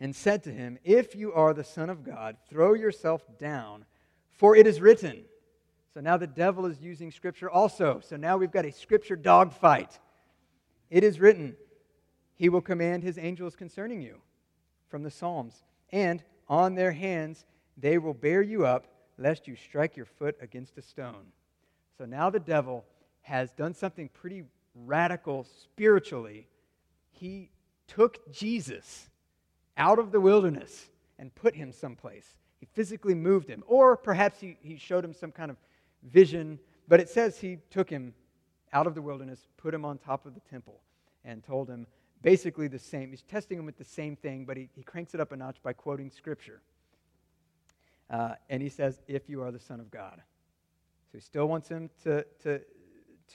and 0.00 0.14
said 0.14 0.42
to 0.44 0.52
him, 0.52 0.78
If 0.84 1.14
you 1.14 1.32
are 1.32 1.54
the 1.54 1.64
Son 1.64 1.90
of 1.90 2.04
God, 2.04 2.36
throw 2.48 2.74
yourself 2.74 3.22
down, 3.38 3.84
for 4.30 4.56
it 4.56 4.66
is 4.66 4.80
written. 4.80 5.24
So 5.92 6.00
now 6.00 6.16
the 6.16 6.26
devil 6.26 6.66
is 6.66 6.82
using 6.82 7.12
scripture 7.12 7.48
also. 7.48 8.00
So 8.04 8.16
now 8.16 8.36
we've 8.36 8.50
got 8.50 8.64
a 8.64 8.72
scripture 8.72 9.16
dogfight. 9.16 9.98
It 10.90 11.04
is 11.04 11.20
written, 11.20 11.56
He 12.34 12.48
will 12.48 12.60
command 12.60 13.02
His 13.02 13.18
angels 13.18 13.54
concerning 13.54 14.00
you 14.00 14.20
from 14.88 15.02
the 15.02 15.10
Psalms, 15.10 15.62
and 15.90 16.22
on 16.48 16.74
their 16.74 16.92
hands 16.92 17.46
they 17.76 17.98
will 17.98 18.14
bear 18.14 18.42
you 18.42 18.66
up, 18.66 18.86
lest 19.18 19.46
you 19.46 19.56
strike 19.56 19.96
your 19.96 20.06
foot 20.06 20.36
against 20.40 20.78
a 20.78 20.82
stone. 20.82 21.32
So 21.96 22.04
now 22.04 22.30
the 22.30 22.40
devil 22.40 22.84
has 23.22 23.52
done 23.52 23.74
something 23.74 24.08
pretty 24.08 24.44
radical 24.74 25.44
spiritually. 25.44 26.48
He 27.12 27.50
took 27.86 28.32
Jesus 28.32 29.08
out 29.76 29.98
of 29.98 30.12
the 30.12 30.20
wilderness 30.20 30.88
and 31.18 31.34
put 31.34 31.54
him 31.54 31.72
someplace. 31.72 32.36
He 32.60 32.66
physically 32.72 33.14
moved 33.14 33.48
him. 33.48 33.62
Or 33.66 33.96
perhaps 33.96 34.40
he, 34.40 34.56
he 34.60 34.76
showed 34.76 35.04
him 35.04 35.12
some 35.12 35.32
kind 35.32 35.50
of 35.50 35.56
vision, 36.02 36.58
but 36.88 37.00
it 37.00 37.08
says 37.08 37.38
he 37.38 37.58
took 37.70 37.90
him 37.90 38.14
out 38.72 38.86
of 38.86 38.94
the 38.94 39.02
wilderness, 39.02 39.46
put 39.56 39.72
him 39.74 39.84
on 39.84 39.98
top 39.98 40.26
of 40.26 40.34
the 40.34 40.40
temple, 40.40 40.80
and 41.24 41.44
told 41.44 41.68
him 41.68 41.86
basically 42.22 42.68
the 42.68 42.78
same. 42.78 43.10
He's 43.10 43.22
testing 43.22 43.58
him 43.58 43.66
with 43.66 43.78
the 43.78 43.84
same 43.84 44.16
thing, 44.16 44.44
but 44.44 44.56
he, 44.56 44.68
he 44.74 44.82
cranks 44.82 45.14
it 45.14 45.20
up 45.20 45.32
a 45.32 45.36
notch 45.36 45.56
by 45.62 45.72
quoting 45.72 46.10
scripture. 46.10 46.60
Uh, 48.10 48.34
and 48.50 48.62
he 48.62 48.68
says, 48.68 49.00
If 49.06 49.28
you 49.28 49.42
are 49.42 49.50
the 49.50 49.60
Son 49.60 49.80
of 49.80 49.90
God. 49.90 50.20
So 51.12 51.18
he 51.18 51.20
still 51.20 51.46
wants 51.46 51.68
him 51.68 51.90
to, 52.02 52.24
to, 52.42 52.60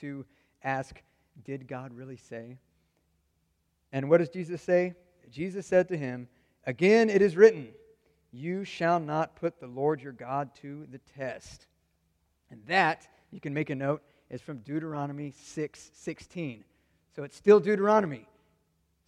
to 0.00 0.24
ask, 0.62 1.00
Did 1.44 1.66
God 1.66 1.92
really 1.94 2.16
say? 2.16 2.58
And 3.92 4.08
what 4.08 4.18
does 4.18 4.28
Jesus 4.28 4.62
say? 4.62 4.94
Jesus 5.30 5.66
said 5.66 5.88
to 5.88 5.96
him, 5.96 6.28
Again, 6.64 7.08
it 7.08 7.22
is 7.22 7.36
written, 7.36 7.68
You 8.32 8.64
shall 8.64 9.00
not 9.00 9.36
put 9.36 9.60
the 9.60 9.66
Lord 9.66 10.02
your 10.02 10.12
God 10.12 10.50
to 10.62 10.86
the 10.90 10.98
test. 11.16 11.66
And 12.50 12.62
that, 12.66 13.08
you 13.30 13.40
can 13.40 13.54
make 13.54 13.70
a 13.70 13.74
note, 13.74 14.02
is 14.28 14.40
from 14.40 14.58
Deuteronomy 14.58 15.32
6 15.36 15.90
16. 15.94 16.64
So 17.14 17.22
it's 17.24 17.36
still 17.36 17.60
Deuteronomy. 17.60 18.26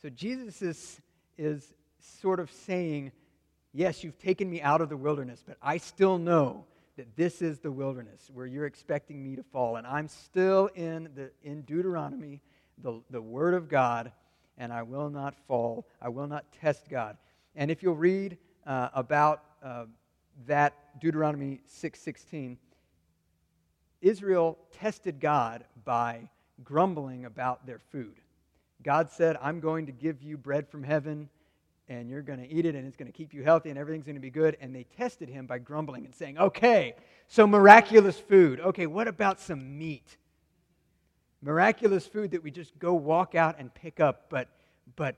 So 0.00 0.08
Jesus 0.08 0.62
is, 0.62 1.00
is 1.38 1.74
sort 2.20 2.40
of 2.40 2.50
saying, 2.50 3.12
Yes, 3.72 4.04
you've 4.04 4.18
taken 4.18 4.50
me 4.50 4.60
out 4.60 4.80
of 4.80 4.88
the 4.88 4.96
wilderness, 4.96 5.42
but 5.46 5.56
I 5.62 5.78
still 5.78 6.18
know 6.18 6.66
that 6.96 7.16
this 7.16 7.40
is 7.40 7.58
the 7.58 7.72
wilderness 7.72 8.30
where 8.32 8.44
you're 8.44 8.66
expecting 8.66 9.24
me 9.24 9.36
to 9.36 9.42
fall. 9.42 9.76
And 9.76 9.86
I'm 9.86 10.08
still 10.08 10.66
in, 10.74 11.08
the, 11.14 11.30
in 11.42 11.62
Deuteronomy, 11.62 12.42
the, 12.82 13.00
the 13.10 13.22
Word 13.22 13.54
of 13.54 13.68
God, 13.68 14.12
and 14.58 14.72
I 14.72 14.82
will 14.82 15.10
not 15.10 15.34
fall. 15.46 15.86
I 16.00 16.08
will 16.08 16.26
not 16.26 16.44
test 16.52 16.88
God. 16.88 17.16
And 17.54 17.70
if 17.70 17.82
you'll 17.82 17.94
read 17.94 18.38
uh, 18.66 18.88
about 18.94 19.42
uh, 19.62 19.86
that 20.46 21.00
Deuteronomy 21.00 21.60
6:16, 21.68 22.56
Israel 24.00 24.58
tested 24.72 25.20
God 25.20 25.64
by 25.84 26.28
grumbling 26.64 27.24
about 27.24 27.66
their 27.66 27.78
food. 27.78 28.20
God 28.82 29.10
said, 29.10 29.36
"I'm 29.40 29.60
going 29.60 29.86
to 29.86 29.92
give 29.92 30.22
you 30.22 30.36
bread 30.36 30.68
from 30.68 30.82
heaven." 30.82 31.28
and 31.88 32.08
you're 32.08 32.22
going 32.22 32.38
to 32.38 32.48
eat 32.48 32.64
it 32.64 32.74
and 32.74 32.86
it's 32.86 32.96
going 32.96 33.10
to 33.10 33.16
keep 33.16 33.34
you 33.34 33.42
healthy 33.42 33.68
and 33.68 33.78
everything's 33.78 34.06
going 34.06 34.16
to 34.16 34.20
be 34.20 34.30
good. 34.30 34.56
And 34.60 34.74
they 34.74 34.84
tested 34.96 35.28
him 35.28 35.46
by 35.46 35.58
grumbling 35.58 36.04
and 36.04 36.14
saying, 36.14 36.38
okay, 36.38 36.94
so 37.28 37.46
miraculous 37.46 38.18
food. 38.18 38.60
Okay, 38.60 38.86
what 38.86 39.08
about 39.08 39.40
some 39.40 39.78
meat? 39.78 40.16
Miraculous 41.42 42.06
food 42.06 42.30
that 42.30 42.42
we 42.42 42.50
just 42.50 42.78
go 42.78 42.94
walk 42.94 43.34
out 43.34 43.56
and 43.58 43.74
pick 43.74 43.98
up, 44.00 44.26
but, 44.30 44.48
but, 44.96 45.16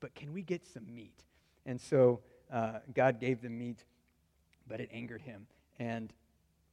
but 0.00 0.14
can 0.14 0.32
we 0.32 0.42
get 0.42 0.64
some 0.64 0.84
meat? 0.94 1.24
And 1.66 1.80
so 1.80 2.20
uh, 2.52 2.78
God 2.94 3.18
gave 3.18 3.42
them 3.42 3.58
meat, 3.58 3.84
but 4.68 4.80
it 4.80 4.88
angered 4.92 5.22
him. 5.22 5.46
And 5.78 6.12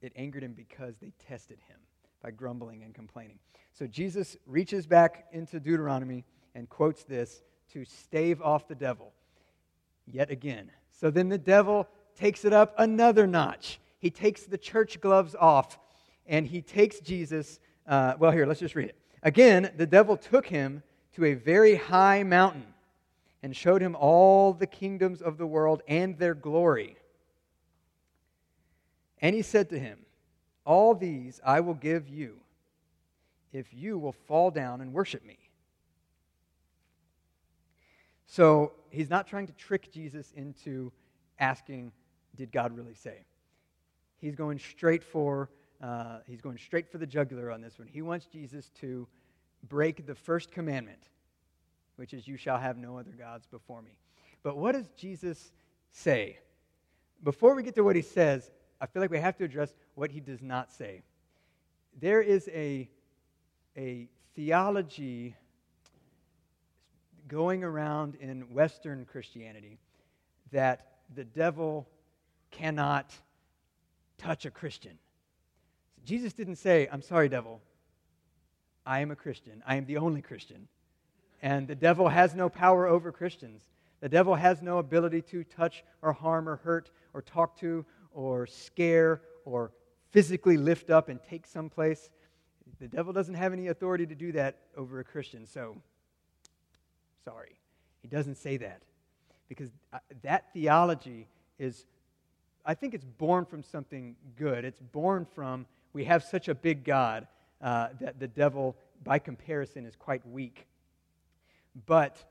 it 0.00 0.12
angered 0.16 0.42
him 0.42 0.52
because 0.52 0.96
they 0.98 1.12
tested 1.28 1.58
him 1.68 1.78
by 2.22 2.30
grumbling 2.30 2.84
and 2.84 2.94
complaining. 2.94 3.38
So 3.72 3.86
Jesus 3.86 4.36
reaches 4.46 4.86
back 4.86 5.26
into 5.32 5.58
Deuteronomy 5.58 6.24
and 6.54 6.68
quotes 6.68 7.02
this 7.04 7.42
to 7.72 7.84
stave 7.84 8.40
off 8.40 8.68
the 8.68 8.74
devil 8.74 9.12
yet 10.06 10.30
again. 10.30 10.70
So 10.92 11.10
then 11.10 11.28
the 11.28 11.38
devil 11.38 11.88
takes 12.16 12.44
it 12.44 12.52
up 12.52 12.74
another 12.78 13.26
notch. 13.26 13.80
He 13.98 14.10
takes 14.10 14.44
the 14.44 14.58
church 14.58 15.00
gloves 15.00 15.34
off 15.34 15.78
and 16.26 16.46
he 16.46 16.62
takes 16.62 17.00
Jesus. 17.00 17.58
Uh, 17.86 18.14
well, 18.18 18.30
here, 18.30 18.46
let's 18.46 18.60
just 18.60 18.74
read 18.74 18.88
it. 18.88 18.98
Again, 19.22 19.72
the 19.76 19.86
devil 19.86 20.16
took 20.16 20.46
him 20.46 20.82
to 21.14 21.24
a 21.24 21.34
very 21.34 21.76
high 21.76 22.22
mountain 22.22 22.66
and 23.42 23.54
showed 23.54 23.82
him 23.82 23.96
all 23.98 24.52
the 24.52 24.66
kingdoms 24.66 25.20
of 25.20 25.38
the 25.38 25.46
world 25.46 25.82
and 25.86 26.18
their 26.18 26.34
glory. 26.34 26.96
And 29.20 29.34
he 29.34 29.42
said 29.42 29.70
to 29.70 29.78
him, 29.78 29.98
All 30.64 30.94
these 30.94 31.40
I 31.44 31.60
will 31.60 31.74
give 31.74 32.08
you 32.08 32.36
if 33.52 33.72
you 33.72 33.98
will 33.98 34.12
fall 34.12 34.50
down 34.50 34.80
and 34.80 34.92
worship 34.92 35.24
me. 35.24 35.38
So 38.26 38.72
he's 38.90 39.10
not 39.10 39.26
trying 39.26 39.46
to 39.46 39.52
trick 39.52 39.92
Jesus 39.92 40.32
into 40.34 40.90
asking, 41.38 41.92
Did 42.36 42.50
God 42.50 42.76
really 42.76 42.94
say? 42.94 43.24
He's 44.20 44.34
going 44.34 44.58
straight 44.58 45.04
for. 45.04 45.50
Uh, 45.84 46.20
he's 46.26 46.40
going 46.40 46.56
straight 46.56 46.90
for 46.90 46.96
the 46.96 47.06
jugular 47.06 47.50
on 47.50 47.60
this 47.60 47.78
one. 47.78 47.86
He 47.86 48.00
wants 48.00 48.24
Jesus 48.24 48.70
to 48.80 49.06
break 49.68 50.06
the 50.06 50.14
first 50.14 50.50
commandment, 50.50 51.10
which 51.96 52.14
is, 52.14 52.26
You 52.26 52.38
shall 52.38 52.56
have 52.56 52.78
no 52.78 52.98
other 52.98 53.10
gods 53.10 53.46
before 53.46 53.82
me. 53.82 53.98
But 54.42 54.56
what 54.56 54.72
does 54.72 54.88
Jesus 54.96 55.52
say? 55.90 56.38
Before 57.22 57.54
we 57.54 57.62
get 57.62 57.74
to 57.74 57.84
what 57.84 57.96
he 57.96 58.02
says, 58.02 58.50
I 58.80 58.86
feel 58.86 59.02
like 59.02 59.10
we 59.10 59.18
have 59.18 59.36
to 59.36 59.44
address 59.44 59.74
what 59.94 60.10
he 60.10 60.20
does 60.20 60.40
not 60.40 60.72
say. 60.72 61.02
There 62.00 62.22
is 62.22 62.48
a, 62.48 62.88
a 63.76 64.08
theology 64.34 65.36
going 67.28 67.62
around 67.62 68.14
in 68.14 68.54
Western 68.54 69.04
Christianity 69.04 69.78
that 70.50 70.92
the 71.14 71.24
devil 71.24 71.86
cannot 72.50 73.12
touch 74.16 74.46
a 74.46 74.50
Christian. 74.50 74.98
Jesus 76.04 76.32
didn't 76.32 76.56
say, 76.56 76.88
I'm 76.90 77.02
sorry, 77.02 77.28
devil, 77.28 77.60
I 78.84 79.00
am 79.00 79.10
a 79.10 79.16
Christian. 79.16 79.62
I 79.66 79.76
am 79.76 79.86
the 79.86 79.96
only 79.96 80.22
Christian. 80.22 80.68
And 81.42 81.66
the 81.66 81.74
devil 81.74 82.08
has 82.08 82.34
no 82.34 82.48
power 82.48 82.86
over 82.86 83.12
Christians. 83.12 83.62
The 84.00 84.08
devil 84.08 84.34
has 84.34 84.62
no 84.62 84.78
ability 84.78 85.22
to 85.22 85.44
touch 85.44 85.82
or 86.02 86.12
harm 86.12 86.48
or 86.48 86.56
hurt 86.56 86.90
or 87.14 87.22
talk 87.22 87.58
to 87.60 87.84
or 88.12 88.46
scare 88.46 89.22
or 89.44 89.72
physically 90.10 90.56
lift 90.56 90.90
up 90.90 91.08
and 91.08 91.20
take 91.22 91.46
someplace. 91.46 92.10
The 92.78 92.88
devil 92.88 93.12
doesn't 93.12 93.34
have 93.34 93.52
any 93.52 93.68
authority 93.68 94.06
to 94.06 94.14
do 94.14 94.32
that 94.32 94.58
over 94.76 95.00
a 95.00 95.04
Christian. 95.04 95.46
So 95.46 95.76
Sorry. 97.24 97.56
He 98.02 98.08
doesn't 98.08 98.36
say 98.36 98.58
that. 98.58 98.82
Because 99.48 99.70
uh, 99.92 99.98
that 100.22 100.52
theology 100.52 101.26
is, 101.58 101.86
I 102.64 102.74
think 102.74 102.94
it's 102.94 103.04
born 103.04 103.44
from 103.44 103.62
something 103.62 104.16
good. 104.36 104.64
It's 104.64 104.80
born 104.80 105.26
from, 105.34 105.66
we 105.94 106.04
have 106.04 106.22
such 106.22 106.48
a 106.48 106.54
big 106.54 106.84
God 106.84 107.26
uh, 107.62 107.88
that 108.00 108.20
the 108.20 108.28
devil, 108.28 108.76
by 109.02 109.18
comparison, 109.18 109.86
is 109.86 109.96
quite 109.96 110.26
weak. 110.26 110.66
But 111.86 112.22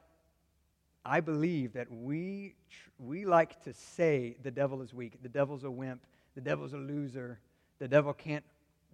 I 1.03 1.21
believe 1.21 1.73
that 1.73 1.91
we, 1.91 2.55
we 2.99 3.25
like 3.25 3.63
to 3.63 3.73
say 3.73 4.35
the 4.43 4.51
devil 4.51 4.81
is 4.81 4.93
weak, 4.93 5.23
the 5.23 5.29
devil's 5.29 5.63
a 5.63 5.71
wimp, 5.71 6.05
the 6.35 6.41
devil's 6.41 6.73
a 6.73 6.77
loser, 6.77 7.39
the 7.79 7.87
devil 7.87 8.13
can't 8.13 8.43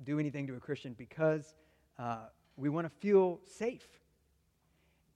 do 0.05 0.19
anything 0.19 0.47
to 0.47 0.55
a 0.55 0.59
Christian 0.59 0.95
because 0.97 1.53
uh, 1.97 2.27
we 2.55 2.69
want 2.69 2.85
to 2.85 2.93
feel 2.99 3.39
safe. 3.57 3.85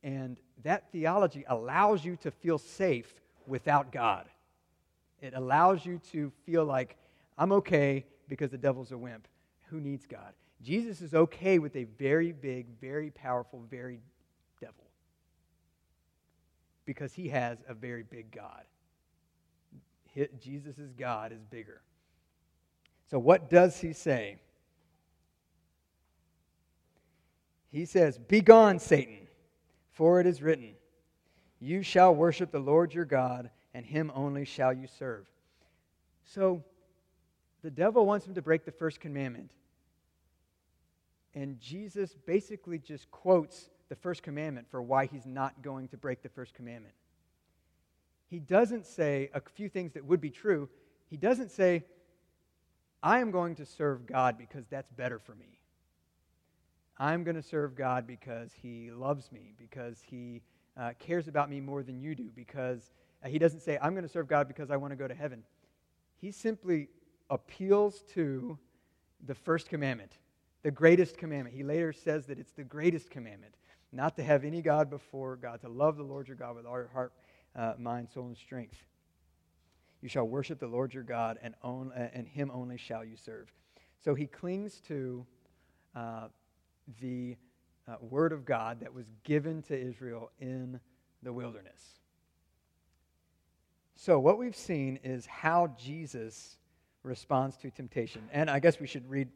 And 0.03 0.37
that 0.63 0.91
theology 0.91 1.45
allows 1.47 2.03
you 2.03 2.17
to 2.17 2.31
feel 2.31 2.57
safe 2.57 3.13
without 3.47 3.91
God. 3.91 4.25
It 5.21 5.33
allows 5.35 5.85
you 5.85 6.01
to 6.11 6.31
feel 6.45 6.65
like, 6.65 6.97
I'm 7.37 7.51
okay 7.53 8.05
because 8.27 8.51
the 8.51 8.57
devil's 8.57 8.91
a 8.91 8.97
wimp. 8.97 9.27
Who 9.73 9.81
needs 9.81 10.05
God? 10.05 10.33
Jesus 10.61 11.01
is 11.01 11.15
okay 11.15 11.57
with 11.57 11.75
a 11.75 11.85
very 11.85 12.31
big, 12.31 12.67
very 12.79 13.09
powerful, 13.09 13.65
very 13.71 14.01
devil 14.61 14.85
because 16.85 17.11
he 17.11 17.29
has 17.29 17.57
a 17.67 17.73
very 17.73 18.03
big 18.03 18.29
God. 18.29 18.61
Jesus' 20.39 20.93
God 20.95 21.31
is 21.31 21.43
bigger. 21.43 21.81
So, 23.09 23.17
what 23.17 23.49
does 23.49 23.81
he 23.81 23.93
say? 23.93 24.37
He 27.69 27.85
says, 27.85 28.19
Begone, 28.19 28.77
Satan. 28.77 29.27
For 29.89 30.19
it 30.19 30.27
is 30.27 30.43
written, 30.43 30.75
You 31.59 31.81
shall 31.81 32.13
worship 32.13 32.51
the 32.51 32.59
Lord 32.59 32.93
your 32.93 33.05
God, 33.05 33.49
and 33.73 33.87
him 33.87 34.11
only 34.13 34.45
shall 34.45 34.71
you 34.71 34.85
serve. 34.85 35.25
So, 36.25 36.63
the 37.63 37.71
devil 37.71 38.05
wants 38.05 38.27
him 38.27 38.35
to 38.35 38.41
break 38.43 38.65
the 38.65 38.71
first 38.71 38.99
commandment. 38.99 39.49
And 41.35 41.59
Jesus 41.59 42.15
basically 42.25 42.77
just 42.77 43.09
quotes 43.11 43.69
the 43.89 43.95
first 43.95 44.23
commandment 44.23 44.67
for 44.69 44.81
why 44.81 45.05
he's 45.05 45.25
not 45.25 45.61
going 45.61 45.87
to 45.89 45.97
break 45.97 46.21
the 46.21 46.29
first 46.29 46.53
commandment. 46.53 46.93
He 48.29 48.39
doesn't 48.39 48.85
say 48.85 49.29
a 49.33 49.41
few 49.41 49.69
things 49.69 49.93
that 49.93 50.05
would 50.05 50.21
be 50.21 50.29
true. 50.29 50.69
He 51.09 51.17
doesn't 51.17 51.51
say, 51.51 51.83
I 53.01 53.19
am 53.19 53.31
going 53.31 53.55
to 53.55 53.65
serve 53.65 54.05
God 54.05 54.37
because 54.37 54.65
that's 54.69 54.91
better 54.91 55.19
for 55.19 55.35
me. 55.35 55.59
I'm 56.97 57.23
going 57.23 57.35
to 57.35 57.43
serve 57.43 57.75
God 57.75 58.07
because 58.07 58.51
He 58.53 58.91
loves 58.91 59.31
me, 59.31 59.53
because 59.57 60.01
He 60.05 60.41
uh, 60.77 60.91
cares 60.99 61.27
about 61.27 61.49
me 61.49 61.59
more 61.59 61.83
than 61.83 61.99
you 61.99 62.15
do, 62.15 62.31
because 62.35 62.93
uh, 63.23 63.27
He 63.27 63.39
doesn't 63.39 63.59
say, 63.61 63.77
I'm 63.81 63.93
going 63.93 64.03
to 64.03 64.11
serve 64.11 64.27
God 64.27 64.47
because 64.47 64.71
I 64.71 64.77
want 64.77 64.91
to 64.91 64.95
go 64.95 65.07
to 65.07 65.13
heaven. 65.13 65.43
He 66.15 66.31
simply 66.31 66.87
appeals 67.29 68.03
to 68.13 68.57
the 69.25 69.35
first 69.35 69.69
commandment, 69.69 70.13
the 70.63 70.71
greatest 70.71 71.17
commandment. 71.17 71.55
He 71.55 71.63
later 71.63 71.93
says 71.93 72.25
that 72.27 72.39
it's 72.39 72.53
the 72.53 72.63
greatest 72.63 73.09
commandment 73.09 73.53
not 73.91 74.15
to 74.15 74.23
have 74.23 74.43
any 74.43 74.61
God 74.61 74.89
before 74.89 75.35
God, 75.35 75.61
to 75.61 75.69
love 75.69 75.97
the 75.97 76.03
Lord 76.03 76.27
your 76.27 76.35
God 76.35 76.55
with 76.55 76.65
all 76.65 76.77
your 76.77 76.89
heart, 76.91 77.13
uh, 77.55 77.73
mind, 77.77 78.09
soul, 78.09 78.25
and 78.25 78.37
strength. 78.37 78.77
You 80.01 80.09
shall 80.09 80.25
worship 80.25 80.59
the 80.59 80.67
Lord 80.67 80.93
your 80.93 81.03
God, 81.03 81.37
and, 81.43 81.53
uh, 81.63 81.89
and 82.13 82.27
him 82.27 82.51
only 82.51 82.77
shall 82.77 83.05
you 83.05 83.15
serve. 83.15 83.53
So 84.03 84.15
he 84.15 84.25
clings 84.25 84.81
to 84.87 85.25
uh, 85.95 86.27
the 86.99 87.37
uh, 87.87 87.95
word 88.01 88.31
of 88.31 88.45
God 88.45 88.79
that 88.81 88.93
was 88.93 89.05
given 89.23 89.61
to 89.63 89.79
Israel 89.79 90.31
in 90.39 90.79
the 91.21 91.31
wilderness. 91.31 91.99
So, 93.95 94.19
what 94.19 94.37
we've 94.37 94.55
seen 94.55 94.99
is 95.03 95.25
how 95.25 95.73
Jesus 95.79 96.57
responds 97.03 97.55
to 97.57 97.69
temptation. 97.69 98.23
And 98.33 98.49
I 98.49 98.59
guess 98.59 98.79
we 98.79 98.87
should 98.87 99.09
read 99.09 99.29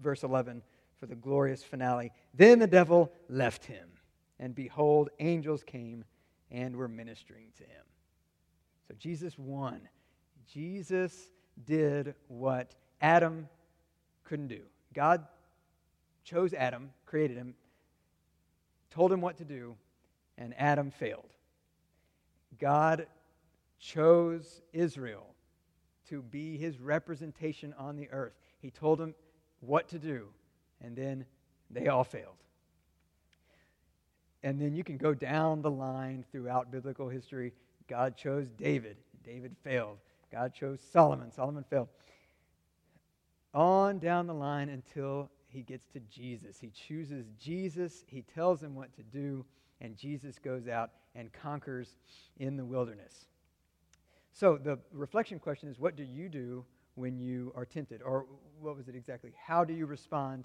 verse 0.00 0.22
11 0.22 0.62
for 1.00 1.06
the 1.06 1.16
glorious 1.16 1.64
finale. 1.64 2.12
Then 2.34 2.58
the 2.58 2.66
devil 2.66 3.10
left 3.28 3.64
him, 3.64 3.88
and 4.38 4.54
behold, 4.54 5.08
angels 5.18 5.64
came 5.64 6.04
and 6.50 6.76
were 6.76 6.88
ministering 6.88 7.48
to 7.56 7.64
him. 7.64 7.84
So, 8.86 8.94
Jesus 8.98 9.38
won. 9.38 9.80
Jesus 10.52 11.32
did 11.64 12.14
what 12.28 12.74
Adam 13.00 13.48
couldn't 14.24 14.48
do. 14.48 14.62
God 14.94 15.26
chose 16.24 16.52
Adam, 16.52 16.90
created 17.06 17.36
him, 17.36 17.54
told 18.90 19.12
him 19.12 19.20
what 19.20 19.38
to 19.38 19.44
do, 19.44 19.76
and 20.36 20.54
Adam 20.58 20.90
failed. 20.90 21.30
God 22.58 23.06
chose 23.78 24.60
Israel 24.72 25.26
to 26.08 26.22
be 26.22 26.56
his 26.56 26.78
representation 26.78 27.74
on 27.78 27.96
the 27.96 28.10
earth. 28.10 28.34
He 28.60 28.70
told 28.70 28.98
them 28.98 29.14
what 29.60 29.88
to 29.88 29.98
do, 29.98 30.28
and 30.82 30.96
then 30.96 31.24
they 31.70 31.88
all 31.88 32.04
failed. 32.04 32.36
And 34.42 34.60
then 34.60 34.74
you 34.74 34.82
can 34.82 34.96
go 34.96 35.12
down 35.12 35.62
the 35.62 35.70
line 35.70 36.24
throughout 36.32 36.70
biblical 36.70 37.08
history. 37.08 37.52
God 37.88 38.16
chose 38.16 38.48
David. 38.56 38.96
David 39.22 39.54
failed. 39.62 39.98
God 40.32 40.54
chose 40.54 40.78
Solomon. 40.92 41.30
Solomon 41.30 41.64
failed. 41.68 41.88
On 43.52 43.98
down 43.98 44.26
the 44.26 44.34
line 44.34 44.68
until 44.68 45.30
he 45.48 45.62
gets 45.62 45.86
to 45.88 46.00
Jesus. 46.00 46.58
He 46.58 46.70
chooses 46.70 47.26
Jesus. 47.38 48.04
He 48.06 48.22
tells 48.22 48.62
him 48.62 48.74
what 48.74 48.94
to 48.94 49.02
do, 49.02 49.44
and 49.80 49.96
Jesus 49.96 50.38
goes 50.38 50.68
out 50.68 50.90
and 51.14 51.32
conquers 51.32 51.96
in 52.38 52.56
the 52.56 52.64
wilderness. 52.64 53.26
So 54.32 54.56
the 54.56 54.78
reflection 54.92 55.38
question 55.38 55.68
is 55.68 55.78
what 55.78 55.96
do 55.96 56.04
you 56.04 56.28
do 56.28 56.64
when 56.94 57.18
you 57.18 57.52
are 57.56 57.64
tempted? 57.64 58.00
Or 58.00 58.26
what 58.60 58.76
was 58.76 58.88
it 58.88 58.94
exactly? 58.94 59.32
How 59.44 59.64
do 59.64 59.74
you 59.74 59.86
respond 59.86 60.44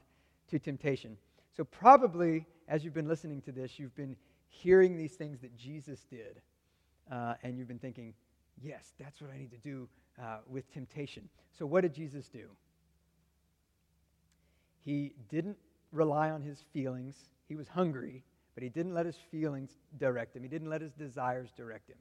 to 0.49 0.59
temptation? 0.59 1.17
So, 1.55 1.63
probably 1.63 2.45
as 2.67 2.83
you've 2.83 2.93
been 2.93 3.07
listening 3.07 3.41
to 3.41 3.51
this, 3.51 3.79
you've 3.79 3.95
been 3.95 4.15
hearing 4.47 4.97
these 4.97 5.13
things 5.13 5.39
that 5.41 5.55
Jesus 5.57 6.05
did, 6.09 6.41
uh, 7.11 7.35
and 7.43 7.57
you've 7.57 7.67
been 7.67 7.79
thinking, 7.79 8.13
yes, 8.61 8.93
that's 8.99 9.21
what 9.21 9.31
I 9.31 9.37
need 9.37 9.51
to 9.51 9.57
do 9.57 9.87
uh, 10.21 10.37
with 10.47 10.71
temptation. 10.73 11.27
So, 11.57 11.65
what 11.65 11.81
did 11.81 11.93
Jesus 11.93 12.27
do? 12.27 12.47
He 14.79 15.13
didn't 15.29 15.57
rely 15.91 16.29
on 16.29 16.41
his 16.41 16.63
feelings. 16.73 17.15
He 17.47 17.55
was 17.55 17.67
hungry, 17.67 18.23
but 18.53 18.63
he 18.63 18.69
didn't 18.69 18.93
let 18.93 19.05
his 19.05 19.17
feelings 19.31 19.71
direct 19.99 20.35
him, 20.35 20.43
he 20.43 20.49
didn't 20.49 20.69
let 20.69 20.81
his 20.81 20.93
desires 20.93 21.49
direct 21.55 21.89
him. 21.89 21.97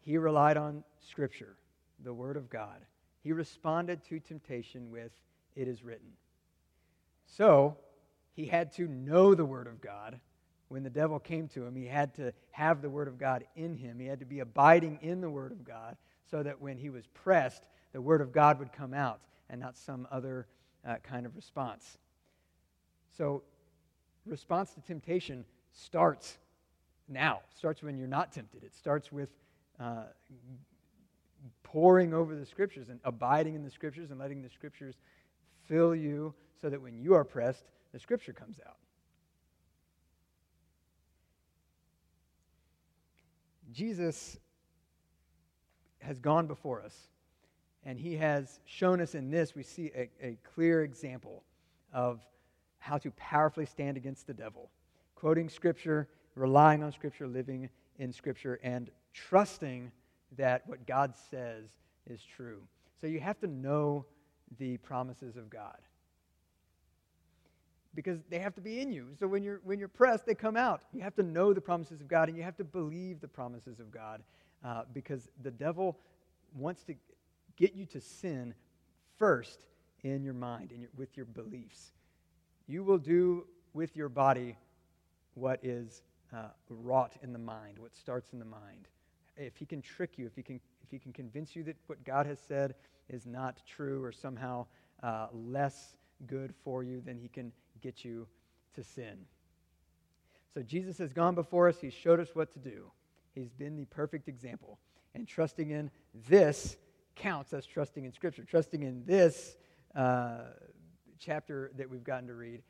He 0.00 0.16
relied 0.16 0.56
on 0.56 0.82
Scripture, 0.98 1.56
the 2.04 2.12
Word 2.12 2.36
of 2.36 2.48
God. 2.48 2.80
He 3.22 3.32
responded 3.32 4.02
to 4.04 4.18
temptation 4.18 4.90
with, 4.90 5.12
It 5.56 5.68
is 5.68 5.84
written. 5.84 6.08
So, 7.36 7.76
he 8.32 8.46
had 8.46 8.72
to 8.72 8.88
know 8.88 9.34
the 9.34 9.44
Word 9.44 9.66
of 9.66 9.80
God. 9.80 10.20
When 10.68 10.82
the 10.82 10.90
devil 10.90 11.18
came 11.18 11.48
to 11.48 11.64
him, 11.64 11.74
he 11.74 11.86
had 11.86 12.14
to 12.14 12.32
have 12.50 12.80
the 12.80 12.90
Word 12.90 13.08
of 13.08 13.18
God 13.18 13.44
in 13.56 13.76
him. 13.76 13.98
He 13.98 14.06
had 14.06 14.20
to 14.20 14.26
be 14.26 14.40
abiding 14.40 14.98
in 15.02 15.20
the 15.20 15.30
Word 15.30 15.52
of 15.52 15.64
God 15.64 15.96
so 16.30 16.42
that 16.42 16.60
when 16.60 16.76
he 16.76 16.90
was 16.90 17.06
pressed, 17.08 17.66
the 17.92 18.00
Word 18.00 18.20
of 18.20 18.32
God 18.32 18.58
would 18.58 18.72
come 18.72 18.94
out 18.94 19.20
and 19.48 19.60
not 19.60 19.76
some 19.76 20.06
other 20.10 20.46
uh, 20.86 20.96
kind 21.02 21.26
of 21.26 21.36
response. 21.36 21.98
So, 23.16 23.42
response 24.26 24.72
to 24.74 24.80
temptation 24.80 25.44
starts 25.72 26.38
now, 27.08 27.40
starts 27.56 27.82
when 27.82 27.98
you're 27.98 28.06
not 28.06 28.32
tempted. 28.32 28.62
It 28.62 28.74
starts 28.74 29.10
with 29.10 29.30
uh, 29.78 30.04
over 32.12 32.34
the 32.34 32.44
scriptures 32.44 32.88
and 32.88 32.98
abiding 33.04 33.54
in 33.54 33.62
the 33.62 33.70
scriptures 33.70 34.10
and 34.10 34.18
letting 34.18 34.42
the 34.42 34.50
scriptures 34.50 34.96
fill 35.68 35.94
you 35.94 36.34
so 36.60 36.70
that 36.70 36.80
when 36.80 36.98
you 36.98 37.14
are 37.14 37.24
pressed, 37.24 37.64
the 37.92 37.98
scripture 37.98 38.32
comes 38.32 38.58
out. 38.66 38.76
Jesus 43.72 44.38
has 46.00 46.18
gone 46.18 46.46
before 46.46 46.82
us, 46.82 46.96
and 47.84 47.98
he 47.98 48.16
has 48.16 48.60
shown 48.64 49.00
us 49.00 49.14
in 49.14 49.30
this, 49.30 49.54
we 49.54 49.62
see 49.62 49.90
a, 49.94 50.10
a 50.22 50.38
clear 50.54 50.82
example 50.82 51.44
of 51.92 52.20
how 52.78 52.98
to 52.98 53.10
powerfully 53.12 53.66
stand 53.66 53.96
against 53.96 54.26
the 54.26 54.34
devil. 54.34 54.70
Quoting 55.14 55.48
scripture, 55.48 56.08
relying 56.34 56.82
on 56.82 56.92
scripture, 56.92 57.26
living 57.26 57.68
in 57.98 58.12
scripture, 58.12 58.58
and 58.62 58.90
trusting 59.12 59.92
that 60.36 60.66
what 60.66 60.86
God 60.86 61.14
says 61.30 61.64
is 62.08 62.22
true. 62.22 62.62
So 63.00 63.06
you 63.06 63.20
have 63.20 63.38
to 63.40 63.46
know 63.46 64.06
the 64.58 64.78
promises 64.78 65.36
of 65.36 65.50
God 65.50 65.78
because 67.94 68.20
they 68.28 68.38
have 68.38 68.54
to 68.54 68.60
be 68.60 68.80
in 68.80 68.92
you. 68.92 69.08
So 69.18 69.26
when 69.26 69.42
you're, 69.42 69.60
when 69.64 69.78
you're 69.78 69.88
pressed, 69.88 70.26
they 70.26 70.34
come 70.34 70.56
out. 70.56 70.82
You 70.92 71.00
have 71.02 71.14
to 71.16 71.22
know 71.22 71.52
the 71.52 71.60
promises 71.60 72.00
of 72.00 72.08
God 72.08 72.28
and 72.28 72.36
you 72.36 72.44
have 72.44 72.56
to 72.58 72.64
believe 72.64 73.20
the 73.20 73.28
promises 73.28 73.80
of 73.80 73.90
God 73.90 74.22
uh, 74.64 74.82
because 74.92 75.28
the 75.42 75.50
devil 75.50 75.98
wants 76.54 76.82
to 76.84 76.94
get 77.56 77.74
you 77.74 77.86
to 77.86 78.00
sin 78.00 78.54
first 79.18 79.66
in 80.02 80.24
your 80.24 80.34
mind, 80.34 80.72
and 80.72 80.86
with 80.96 81.16
your 81.16 81.26
beliefs. 81.26 81.92
You 82.66 82.82
will 82.82 82.98
do 82.98 83.46
with 83.74 83.94
your 83.96 84.08
body 84.08 84.56
what 85.34 85.60
is 85.62 86.02
uh, 86.34 86.48
wrought 86.68 87.16
in 87.22 87.32
the 87.32 87.38
mind, 87.38 87.78
what 87.78 87.94
starts 87.94 88.32
in 88.32 88.38
the 88.38 88.44
mind. 88.44 88.88
If 89.36 89.56
he 89.56 89.66
can 89.66 89.82
trick 89.82 90.16
you, 90.16 90.26
if 90.26 90.34
he 90.34 90.42
can, 90.42 90.60
if 90.82 90.90
he 90.90 90.98
can 90.98 91.12
convince 91.12 91.54
you 91.54 91.62
that 91.64 91.76
what 91.86 92.02
God 92.04 92.26
has 92.26 92.38
said 92.38 92.74
is 93.08 93.26
not 93.26 93.60
true 93.66 94.02
or 94.02 94.12
somehow 94.12 94.66
uh, 95.02 95.26
less 95.32 95.96
good 96.26 96.54
for 96.64 96.82
you, 96.82 97.02
then 97.04 97.18
he 97.18 97.28
can 97.28 97.52
get 97.80 98.04
you 98.04 98.26
to 98.74 98.82
sin. 98.82 99.18
So 100.54 100.62
Jesus 100.62 100.98
has 100.98 101.12
gone 101.12 101.34
before 101.34 101.68
us. 101.68 101.76
He's 101.80 101.94
showed 101.94 102.20
us 102.20 102.28
what 102.34 102.52
to 102.54 102.58
do. 102.58 102.90
He's 103.34 103.52
been 103.52 103.76
the 103.76 103.84
perfect 103.86 104.28
example. 104.28 104.78
And 105.14 105.26
trusting 105.26 105.70
in 105.70 105.90
this 106.28 106.76
counts 107.16 107.52
as 107.52 107.66
trusting 107.66 108.04
in 108.04 108.12
Scripture. 108.12 108.44
Trusting 108.44 108.82
in 108.82 109.04
this 109.04 109.56
uh, 109.94 110.40
chapter 111.18 111.70
that 111.76 111.88
we've 111.88 112.04
gotten 112.04 112.26
to 112.28 112.34
read 112.34 112.62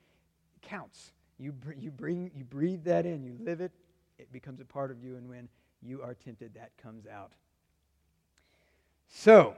counts. 0.63 1.13
You, 1.39 1.55
you, 1.79 1.91
bring, 1.91 2.31
you 2.35 2.45
breathe 2.45 2.85
that 2.85 3.07
in, 3.07 3.23
you 3.25 3.35
live 3.41 3.61
it, 3.61 3.73
it 4.19 4.31
becomes 4.31 4.61
a 4.61 4.65
part 4.65 4.91
of 4.91 5.03
you, 5.03 5.17
and 5.17 5.27
when 5.27 5.49
you 5.81 6.03
are 6.03 6.15
tempted, 6.15 6.55
that 6.55 6.71
comes 6.77 7.07
out. 7.07 7.33
So, 9.09 9.55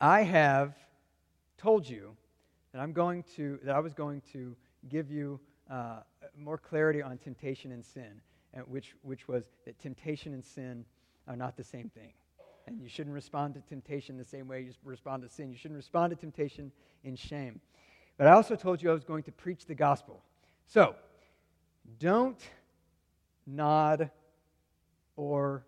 I 0.00 0.22
have 0.22 0.74
told 1.56 1.88
you 1.88 2.16
that 2.72 2.80
I'm 2.80 2.92
going 2.92 3.24
to 3.36 3.58
that 3.62 3.74
I 3.74 3.80
was 3.80 3.94
going 3.94 4.22
to 4.32 4.54
give 4.88 5.10
you 5.10 5.40
uh, 5.70 6.00
more 6.36 6.58
clarity 6.58 7.02
on 7.02 7.18
temptation 7.18 7.72
and 7.72 7.84
sin, 7.84 8.20
and 8.54 8.64
which 8.66 8.94
which 9.02 9.28
was 9.28 9.50
that 9.64 9.78
temptation 9.78 10.34
and 10.34 10.44
sin 10.44 10.84
are 11.26 11.36
not 11.36 11.56
the 11.56 11.64
same 11.64 11.90
thing, 11.90 12.12
and 12.66 12.80
you 12.80 12.88
shouldn't 12.88 13.14
respond 13.14 13.54
to 13.54 13.60
temptation 13.60 14.16
the 14.16 14.24
same 14.24 14.48
way 14.48 14.62
you 14.62 14.72
respond 14.84 15.22
to 15.22 15.28
sin. 15.28 15.50
You 15.50 15.56
shouldn't 15.56 15.76
respond 15.76 16.10
to 16.10 16.16
temptation 16.16 16.72
in 17.04 17.16
shame. 17.16 17.60
But 18.16 18.26
I 18.26 18.32
also 18.32 18.56
told 18.56 18.82
you 18.82 18.90
I 18.90 18.94
was 18.94 19.04
going 19.04 19.22
to 19.24 19.32
preach 19.32 19.66
the 19.66 19.74
gospel. 19.74 20.22
So, 20.66 20.96
don't 22.00 22.40
nod 23.46 24.10
or 25.16 25.64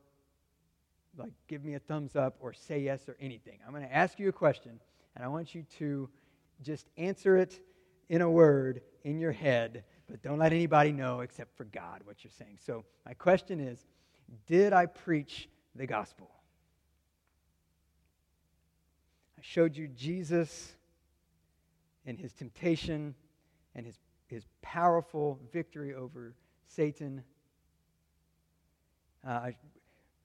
like 1.17 1.33
give 1.49 1.65
me 1.65 1.75
a 1.75 1.79
thumbs 1.79 2.17
up 2.17 2.37
or 2.41 2.53
say 2.53 2.81
yes 2.81 3.09
or 3.09 3.17
anything. 3.21 3.59
I'm 3.67 3.73
going 3.73 3.87
to 3.87 3.95
ask 3.95 4.19
you 4.19 4.29
a 4.29 4.33
question, 4.33 4.79
and 5.15 5.25
I 5.25 5.29
want 5.29 5.55
you 5.55 5.65
to 5.79 6.09
just 6.63 6.89
answer 6.97 7.37
it 7.37 7.61
in 8.09 8.23
a 8.23 8.31
word 8.31 8.83
in 9.05 9.19
your 9.19 9.33
head, 9.33 9.85
but 10.09 10.23
don't 10.23 10.39
let 10.39 10.53
anybody 10.53 10.93
know 10.93 11.21
except 11.21 11.57
for 11.57 11.65
God 11.65 12.03
what 12.05 12.25
you're 12.25 12.33
saying. 12.39 12.59
So, 12.65 12.85
my 13.07 13.15
question 13.15 13.61
is 13.61 13.85
Did 14.47 14.73
I 14.73 14.87
preach 14.87 15.49
the 15.75 15.87
gospel? 15.87 16.31
I 19.39 19.43
showed 19.43 19.77
you 19.77 19.89
Jesus 19.89 20.73
and 22.05 22.19
his 22.19 22.33
temptation 22.33 23.15
and 23.75 23.87
his, 23.87 23.99
his 24.27 24.45
powerful 24.61 25.39
victory 25.53 25.95
over 25.95 26.35
Satan. 26.67 27.23
Uh, 29.27 29.31
I, 29.31 29.57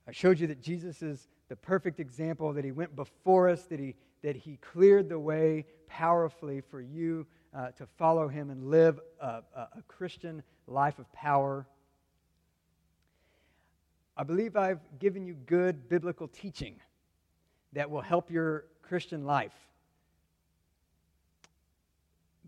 I 0.08 0.12
showed 0.12 0.40
you 0.40 0.48
that 0.48 0.62
Jesus 0.62 1.02
is 1.02 1.28
the 1.48 1.56
perfect 1.56 2.00
example, 2.00 2.52
that 2.54 2.66
he 2.66 2.72
went 2.72 2.96
before 2.96 3.48
us, 3.48 3.64
that 3.66 3.80
he 3.80 3.96
that 4.22 4.36
he 4.36 4.58
cleared 4.58 5.10
the 5.10 5.20
way 5.20 5.66
powerfully 5.88 6.62
for 6.62 6.82
you 6.82 7.26
uh, 7.56 7.70
to 7.72 7.86
follow 7.98 8.28
him 8.28 8.50
and 8.50 8.70
live 8.70 9.00
a, 9.22 9.26
a, 9.26 9.60
a 9.78 9.82
Christian 9.88 10.44
life 10.68 11.00
of 11.00 11.12
power. 11.14 11.68
I 14.18 14.24
believe 14.24 14.56
I've 14.56 14.82
given 15.00 15.26
you 15.26 15.34
good 15.34 15.90
biblical 15.90 16.28
teaching 16.28 16.80
that 17.74 17.90
will 17.90 18.02
help 18.02 18.32
your 18.32 18.66
Christian 18.82 19.26
life. 19.26 19.54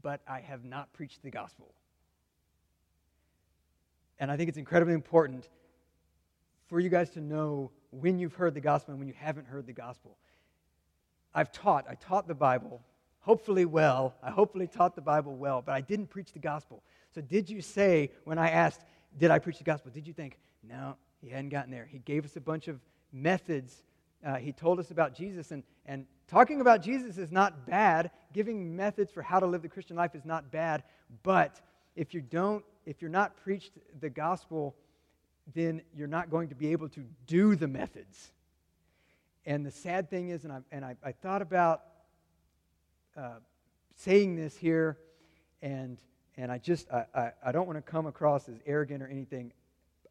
But 0.02 0.22
I 0.28 0.40
have 0.40 0.64
not 0.64 0.94
preached 0.94 1.22
the 1.24 1.32
gospel. 1.32 1.74
And 4.20 4.32
I 4.32 4.38
think 4.38 4.50
it's 4.50 4.58
incredibly 4.58 4.94
important 4.94 5.50
for 6.68 6.80
you 6.80 6.90
guys 6.90 7.10
to 7.12 7.22
know 7.22 7.72
when 7.92 8.20
you've 8.20 8.34
heard 8.34 8.54
the 8.54 8.62
gospel 8.62 8.92
and 8.92 9.00
when 9.00 9.08
you 9.08 9.14
haven't 9.18 9.48
heard 9.48 9.66
the 9.66 9.74
gospel. 9.74 10.18
I've 11.34 11.52
taught. 11.52 11.86
I 11.90 11.96
taught 11.96 12.28
the 12.28 12.36
Bible, 12.36 12.82
hopefully 13.20 13.66
well. 13.66 14.16
I 14.24 14.32
hopefully 14.32 14.68
taught 14.68 14.96
the 14.96 15.02
Bible 15.02 15.36
well, 15.36 15.62
but 15.62 15.74
I 15.74 15.82
didn't 15.82 16.08
preach 16.08 16.34
the 16.34 16.40
gospel. 16.40 16.84
So, 17.14 17.22
did 17.22 17.50
you 17.50 17.62
say, 17.62 18.12
when 18.24 18.38
I 18.38 18.50
asked, 18.50 18.82
Did 19.18 19.32
I 19.32 19.40
preach 19.40 19.58
the 19.58 19.64
gospel? 19.64 19.92
Did 19.94 20.08
you 20.08 20.14
think, 20.14 20.38
No, 20.64 20.96
he 21.22 21.30
hadn't 21.30 21.50
gotten 21.50 21.72
there? 21.72 21.86
He 21.86 22.00
gave 22.00 22.26
us 22.26 22.36
a 22.36 22.42
bunch 22.42 22.68
of 22.68 22.80
methods. 23.12 23.84
Uh, 24.26 24.36
he 24.36 24.52
told 24.52 24.80
us 24.80 24.92
about 24.92 25.14
Jesus, 25.16 25.52
and, 25.52 25.64
and 25.86 26.06
talking 26.28 26.62
about 26.62 26.82
Jesus 26.82 27.18
is 27.18 27.32
not 27.32 27.68
bad. 27.68 28.12
Giving 28.34 28.76
methods 28.76 29.12
for 29.12 29.22
how 29.22 29.40
to 29.40 29.46
live 29.46 29.62
the 29.62 29.70
Christian 29.70 29.96
life 29.96 30.16
is 30.16 30.26
not 30.26 30.52
bad. 30.52 30.84
But 31.24 31.62
if 31.96 32.14
you 32.14 32.22
don't, 32.22 32.64
if 32.86 33.02
you're 33.02 33.12
not 33.12 33.38
preached 33.38 33.74
the 34.00 34.10
gospel 34.10 34.76
then 35.54 35.82
you're 35.96 36.08
not 36.08 36.30
going 36.30 36.50
to 36.50 36.56
be 36.56 36.72
able 36.72 36.90
to 36.90 37.04
do 37.26 37.56
the 37.56 37.68
methods. 37.68 38.32
And 39.48 39.66
the 39.66 39.72
sad 39.72 40.10
thing 40.10 40.28
is, 40.28 40.44
and 40.44 40.52
I, 40.52 40.60
and 40.74 40.84
I, 40.84 40.98
I 41.02 41.14
thought 41.14 41.42
about 41.42 41.84
uh, 43.16 43.40
saying 43.96 44.36
this 44.36 44.58
here, 44.58 44.98
and, 45.62 45.98
and 46.36 46.52
I 46.52 46.58
just, 46.58 46.92
I, 46.92 47.06
I, 47.16 47.32
I 47.46 47.52
don't 47.54 47.66
want 47.66 47.78
to 47.78 47.82
come 47.82 48.08
across 48.08 48.50
as 48.50 48.56
arrogant 48.66 49.02
or 49.02 49.08
anything. 49.08 49.54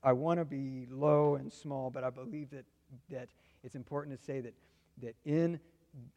I 0.03 0.14
want 0.14 0.40
to 0.40 0.46
be 0.46 0.88
low 0.90 1.35
and 1.35 1.53
small, 1.53 1.90
but 1.90 2.03
I 2.03 2.09
believe 2.09 2.49
that, 2.51 2.64
that 3.11 3.29
it's 3.62 3.75
important 3.75 4.18
to 4.18 4.25
say 4.25 4.40
that, 4.40 4.55
that 5.03 5.14
in 5.27 5.61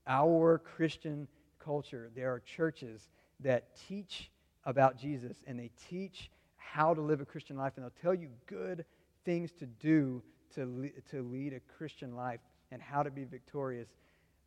our 0.08 0.58
Christian 0.58 1.28
culture, 1.62 2.10
there 2.16 2.32
are 2.32 2.40
churches 2.40 3.10
that 3.42 3.76
teach 3.90 4.32
about 4.64 4.98
Jesus 4.98 5.44
and 5.46 5.60
they 5.60 5.72
teach 5.90 6.32
how 6.56 6.94
to 6.94 7.02
live 7.02 7.20
a 7.20 7.26
Christian 7.26 7.58
life, 7.58 7.74
and 7.76 7.84
they'll 7.84 8.02
tell 8.02 8.14
you 8.14 8.30
good 8.46 8.86
things 9.26 9.52
to 9.60 9.66
do 9.66 10.24
to, 10.56 10.66
le- 10.66 11.02
to 11.12 11.22
lead 11.22 11.52
a 11.52 11.60
Christian 11.78 12.16
life 12.16 12.40
and 12.72 12.82
how 12.82 13.04
to 13.04 13.12
be 13.12 13.24
victorious, 13.24 13.90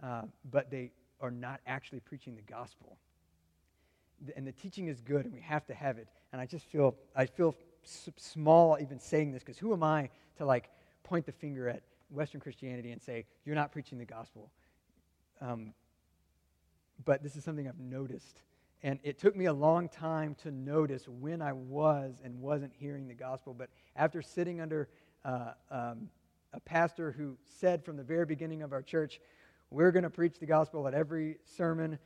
uh, 0.02 0.22
but 0.50 0.70
they 0.70 0.92
are 1.20 1.30
not 1.30 1.60
actually 1.66 2.00
preaching 2.00 2.34
the 2.34 2.42
gospel. 2.42 2.96
And 4.36 4.46
the 4.46 4.52
teaching 4.52 4.88
is 4.88 5.00
good, 5.00 5.24
and 5.24 5.34
we 5.34 5.40
have 5.40 5.66
to 5.66 5.74
have 5.74 5.98
it. 5.98 6.08
And 6.32 6.40
I 6.40 6.46
just 6.46 6.66
feel 6.66 6.94
I 7.16 7.26
feel 7.26 7.56
small 7.84 8.78
even 8.80 9.00
saying 9.00 9.32
this 9.32 9.42
because 9.42 9.58
who 9.58 9.72
am 9.72 9.82
I 9.82 10.08
to 10.38 10.44
like 10.44 10.70
point 11.02 11.26
the 11.26 11.32
finger 11.32 11.68
at 11.68 11.82
Western 12.10 12.40
Christianity 12.40 12.92
and 12.92 13.02
say 13.02 13.24
you're 13.44 13.56
not 13.56 13.72
preaching 13.72 13.98
the 13.98 14.04
gospel? 14.04 14.50
Um, 15.40 15.74
but 17.04 17.22
this 17.22 17.36
is 17.36 17.42
something 17.42 17.66
I've 17.66 17.80
noticed. 17.80 18.42
And 18.84 18.98
it 19.02 19.18
took 19.18 19.36
me 19.36 19.46
a 19.46 19.52
long 19.52 19.88
time 19.88 20.34
to 20.42 20.50
notice 20.50 21.08
when 21.08 21.40
I 21.40 21.52
was 21.52 22.14
and 22.24 22.40
wasn't 22.40 22.72
hearing 22.76 23.06
the 23.06 23.14
gospel. 23.14 23.54
But 23.54 23.70
after 23.94 24.22
sitting 24.22 24.60
under 24.60 24.88
uh, 25.24 25.52
um, 25.70 26.08
a 26.52 26.60
pastor 26.60 27.12
who 27.12 27.36
said 27.44 27.84
from 27.84 27.96
the 27.96 28.02
very 28.02 28.26
beginning 28.26 28.62
of 28.62 28.72
our 28.72 28.82
church, 28.82 29.20
we're 29.70 29.90
going 29.90 30.02
to 30.02 30.10
preach 30.10 30.38
the 30.38 30.46
gospel 30.46 30.86
at 30.86 30.94
every 30.94 31.38
sermon. 31.44 31.98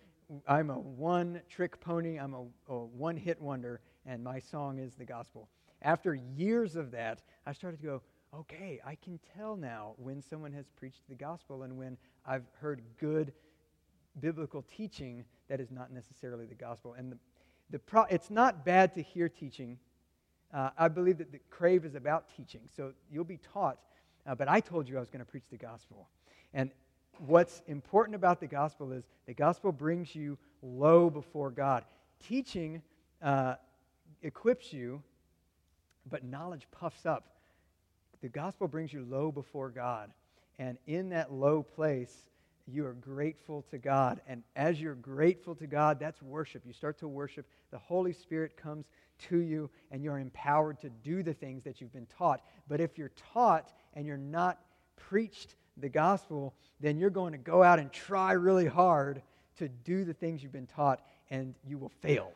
I'm 0.46 0.70
a 0.70 0.78
one 0.78 1.40
trick 1.48 1.80
pony, 1.80 2.18
I'm 2.18 2.34
a, 2.34 2.44
a 2.68 2.78
one 2.78 3.16
hit 3.16 3.40
wonder, 3.40 3.80
and 4.04 4.22
my 4.22 4.38
song 4.38 4.78
is 4.78 4.94
the 4.94 5.04
gospel. 5.04 5.48
After 5.82 6.14
years 6.14 6.76
of 6.76 6.90
that, 6.92 7.22
I 7.46 7.52
started 7.52 7.80
to 7.80 7.86
go, 7.86 8.02
okay, 8.34 8.80
I 8.84 8.96
can 8.96 9.18
tell 9.36 9.56
now 9.56 9.94
when 9.96 10.22
someone 10.22 10.52
has 10.52 10.66
preached 10.76 11.02
the 11.08 11.14
gospel 11.14 11.62
and 11.62 11.76
when 11.76 11.96
I've 12.24 12.46
heard 12.60 12.82
good 12.98 13.32
biblical 14.20 14.62
teaching 14.62 15.24
that 15.48 15.60
is 15.60 15.70
not 15.70 15.92
necessarily 15.92 16.46
the 16.46 16.54
gospel. 16.54 16.94
And 16.94 17.12
the, 17.12 17.18
the 17.70 17.78
pro, 17.78 18.04
it's 18.04 18.30
not 18.30 18.64
bad 18.64 18.94
to 18.94 19.02
hear 19.02 19.28
teaching. 19.28 19.78
Uh, 20.52 20.70
I 20.78 20.88
believe 20.88 21.18
that 21.18 21.32
the 21.32 21.40
crave 21.50 21.84
is 21.84 21.94
about 21.94 22.26
teaching. 22.36 22.62
So 22.76 22.92
you'll 23.10 23.24
be 23.24 23.38
taught. 23.38 23.78
Uh, 24.26 24.34
but 24.34 24.48
I 24.48 24.60
told 24.60 24.88
you 24.88 24.96
I 24.96 25.00
was 25.00 25.10
going 25.10 25.24
to 25.24 25.30
preach 25.30 25.44
the 25.50 25.56
gospel. 25.56 26.08
And 26.52 26.70
what's 27.18 27.62
important 27.66 28.14
about 28.14 28.40
the 28.40 28.46
gospel 28.46 28.92
is 28.92 29.04
the 29.26 29.34
gospel 29.34 29.72
brings 29.72 30.14
you 30.14 30.36
low 30.62 31.10
before 31.10 31.50
God. 31.50 31.84
Teaching 32.26 32.82
uh, 33.22 33.54
equips 34.22 34.72
you, 34.72 35.02
but 36.10 36.24
knowledge 36.24 36.66
puffs 36.72 37.06
up. 37.06 37.36
The 38.22 38.28
gospel 38.28 38.68
brings 38.68 38.92
you 38.92 39.06
low 39.08 39.30
before 39.30 39.70
God. 39.70 40.10
And 40.58 40.78
in 40.86 41.10
that 41.10 41.32
low 41.32 41.62
place, 41.62 42.26
you 42.66 42.84
are 42.86 42.94
grateful 42.94 43.64
to 43.70 43.78
God. 43.78 44.20
And 44.26 44.42
as 44.56 44.80
you're 44.80 44.94
grateful 44.94 45.54
to 45.56 45.66
God, 45.66 46.00
that's 46.00 46.20
worship. 46.22 46.62
You 46.66 46.72
start 46.72 46.98
to 46.98 47.08
worship. 47.08 47.46
The 47.70 47.78
Holy 47.78 48.12
Spirit 48.12 48.56
comes 48.56 48.86
to 49.28 49.38
you, 49.38 49.70
and 49.90 50.02
you're 50.02 50.18
empowered 50.18 50.80
to 50.80 50.90
do 50.90 51.22
the 51.22 51.34
things 51.34 51.62
that 51.64 51.80
you've 51.80 51.92
been 51.92 52.06
taught. 52.06 52.42
But 52.68 52.80
if 52.80 52.98
you're 52.98 53.12
taught 53.32 53.72
and 53.96 54.06
you're 54.06 54.16
not 54.16 54.60
preached 54.94 55.56
the 55.76 55.88
gospel, 55.88 56.54
then 56.78 56.96
you're 56.98 57.10
going 57.10 57.32
to 57.32 57.38
go 57.38 57.62
out 57.62 57.80
and 57.80 57.90
try 57.90 58.32
really 58.32 58.66
hard 58.66 59.22
to 59.56 59.68
do 59.68 60.04
the 60.04 60.14
things 60.14 60.42
you've 60.42 60.52
been 60.52 60.66
taught, 60.66 61.00
and 61.30 61.54
you 61.66 61.78
will 61.78 61.88
fail. 61.88 62.30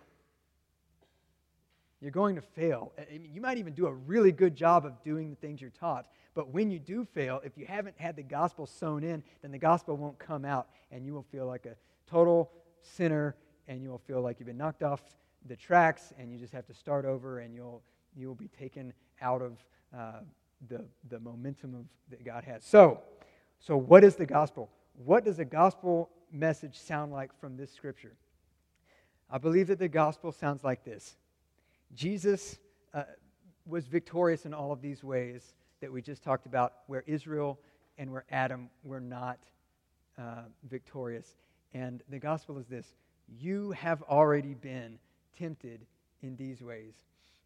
You're 2.01 2.11
going 2.11 2.35
to 2.37 2.41
fail. 2.41 2.93
You 3.11 3.43
might 3.43 3.59
even 3.59 3.75
do 3.75 3.87
a 3.87 3.93
really 3.93 4.33
good 4.33 4.57
job 4.57 4.87
of 4.87 5.03
doing 5.03 5.29
the 5.29 5.37
things 5.37 5.61
you're 5.61 5.71
taught, 5.71 6.07
but 6.35 6.49
when 6.49 6.71
you 6.71 6.79
do 6.79 7.05
fail, 7.05 7.43
if 7.45 7.59
you 7.59 7.67
haven't 7.67 7.97
had 7.99 8.17
the 8.17 8.23
gospel 8.23 8.67
sown 8.67 9.05
in, 9.05 9.23
then 9.43 9.51
the 9.53 9.59
gospel 9.59 9.97
won't 9.97 10.19
come 10.19 10.47
out, 10.47 10.69
and 10.91 11.05
you 11.05 11.13
will 11.13 11.27
feel 11.31 11.47
like 11.47 11.67
a 11.67 11.77
total 12.09 12.51
sinner, 12.81 13.37
and 13.69 13.83
you 13.83 13.91
will 13.91 13.99
feel 13.99 14.23
like 14.23 14.41
you've 14.41 14.47
been 14.47 14.57
knocked 14.57 14.83
off 14.83 15.03
the 15.47 15.57
tracks, 15.57 16.15
and 16.19 16.33
you 16.33 16.39
just 16.39 16.55
have 16.55 16.67
to 16.67 16.75
start 16.75 17.05
over, 17.05 17.41
and 17.41 17.55
you'll 17.55 17.83
you 18.17 18.27
will 18.27 18.35
be 18.35 18.49
taken 18.49 18.93
out 19.21 19.43
of 19.43 19.53
uh, 19.97 20.21
the 20.69 20.85
the 21.09 21.19
momentum 21.19 21.75
of 21.75 21.85
that 22.11 22.25
God 22.25 22.45
has. 22.45 22.65
So, 22.65 23.01
so 23.59 23.77
what 23.77 24.05
is 24.05 24.17
the 24.17 24.27
gospel? 24.27 24.71
What 25.05 25.25
does 25.25 25.39
the 25.39 25.45
gospel 25.45 26.11
message 26.33 26.79
sound 26.79 27.13
like 27.13 27.39
from 27.41 27.57
this 27.57 27.73
scripture? 27.73 28.13
I 29.31 29.39
believe 29.39 29.69
that 29.69 29.79
the 29.79 29.89
gospel 29.89 30.33
sounds 30.33 30.65
like 30.65 30.85
this: 30.85 31.17
Jesus 31.95 32.59
uh, 32.93 33.05
was 33.67 33.87
victorious 33.87 34.47
in 34.47 34.55
all 34.55 34.73
of 34.73 34.83
these 34.83 35.03
ways 35.03 35.55
that 35.81 35.91
we 35.91 36.03
just 36.03 36.23
talked 36.23 36.47
about, 36.47 36.75
where 36.87 37.05
Israel 37.07 37.59
and 37.97 38.11
where 38.11 38.25
Adam 38.31 38.69
were 38.83 39.01
not 39.01 39.39
uh, 40.19 40.43
victorious. 40.69 41.37
And 41.73 42.03
the 42.09 42.19
gospel 42.19 42.59
is 42.59 42.67
this 42.67 42.95
you 43.39 43.71
have 43.73 44.03
already 44.03 44.55
been 44.55 44.99
tempted 45.39 45.87
in 46.23 46.37
these 46.37 46.61
ways, 46.61 46.95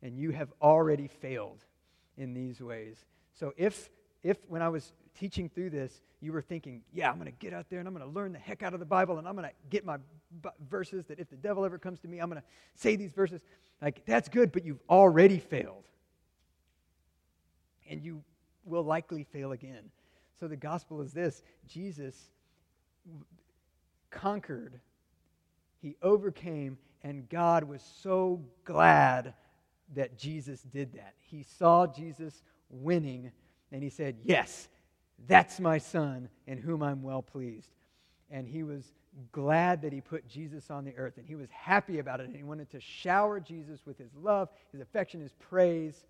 and 0.03 0.19
you 0.19 0.31
have 0.31 0.53
already 0.63 1.07
failed 1.07 1.65
in 2.17 2.35
these 2.35 2.61
ways. 2.61 3.05
So 3.33 3.53
if, 3.57 3.91
if 4.23 4.37
when 4.49 4.63
I 4.63 4.69
was 4.69 4.93
teaching 5.19 5.49
through 5.49 5.71
this, 5.71 6.03
you 6.21 6.33
were 6.33 6.43
thinking, 6.43 6.83
yeah, 6.93 7.11
I'm 7.11 7.17
going 7.17 7.27
to 7.27 7.39
get 7.39 7.53
out 7.53 7.67
there 7.69 7.79
and 7.79 7.89
I'm 7.89 7.95
going 7.95 8.07
to 8.07 8.13
learn 8.13 8.33
the 8.33 8.39
heck 8.39 8.63
out 8.63 8.73
of 8.75 8.81
the 8.81 8.87
Bible 8.87 9.19
and 9.19 9.29
I'm 9.29 9.37
going 9.37 9.49
to 9.49 9.55
get 9.69 9.85
my 9.85 9.99
b- 10.43 10.51
verses 10.69 11.05
that 11.07 11.19
if 11.19 11.29
the 11.29 11.37
devil 11.37 11.65
ever 11.65 11.79
comes 11.79 12.01
to 12.01 12.09
me, 12.09 12.19
I'm 12.19 12.31
going 12.31 12.41
to 12.41 12.49
say 12.75 12.97
these 12.97 13.13
verses. 13.13 13.43
Like, 13.83 14.05
that's 14.07 14.29
good, 14.29 14.51
but 14.53 14.65
you've 14.65 14.81
already 14.89 15.39
failed 15.39 15.85
and 17.89 18.03
you 18.03 18.23
will 18.65 18.83
likely 18.83 19.25
fail 19.25 19.53
again. 19.53 19.91
So 20.39 20.49
the 20.49 20.57
gospel 20.57 21.01
is 21.01 21.13
this 21.13 21.43
Jesus 21.69 22.31
conquered, 24.11 24.81
he 25.83 25.97
overcame, 26.03 26.79
and 27.03 27.29
God 27.29 27.65
was 27.65 27.83
so 28.01 28.41
glad 28.65 29.35
that 29.95 30.19
Jesus 30.19 30.63
did 30.63 30.95
that. 30.95 31.15
He 31.21 31.43
saw 31.43 31.87
Jesus 31.87 32.43
winning, 32.71 33.31
and 33.71 33.83
he 33.83 33.91
said, 33.91 34.17
Yes, 34.23 34.69
that's 35.27 35.61
my 35.61 35.79
son 35.79 36.29
in 36.47 36.59
whom 36.59 36.83
I'm 36.83 37.03
well 37.03 37.23
pleased. 37.23 37.71
And 38.31 38.49
he 38.49 38.63
was 38.63 38.93
glad 39.33 39.83
that 39.83 39.93
he 39.93 40.01
put 40.01 40.27
Jesus 40.27 40.71
on 40.71 40.85
the 40.85 40.97
earth, 40.97 41.19
and 41.19 41.27
he 41.27 41.37
was 41.37 41.51
happy 41.51 41.99
about 41.99 42.21
it, 42.21 42.27
and 42.27 42.37
he 42.37 42.43
wanted 42.43 42.71
to 42.71 42.81
shower 42.81 43.39
Jesus 43.41 43.87
with 43.87 43.99
his 43.99 44.11
love, 44.21 44.49
his 44.73 44.81
affection, 44.81 45.21
his 45.21 45.35
praise. 45.35 46.07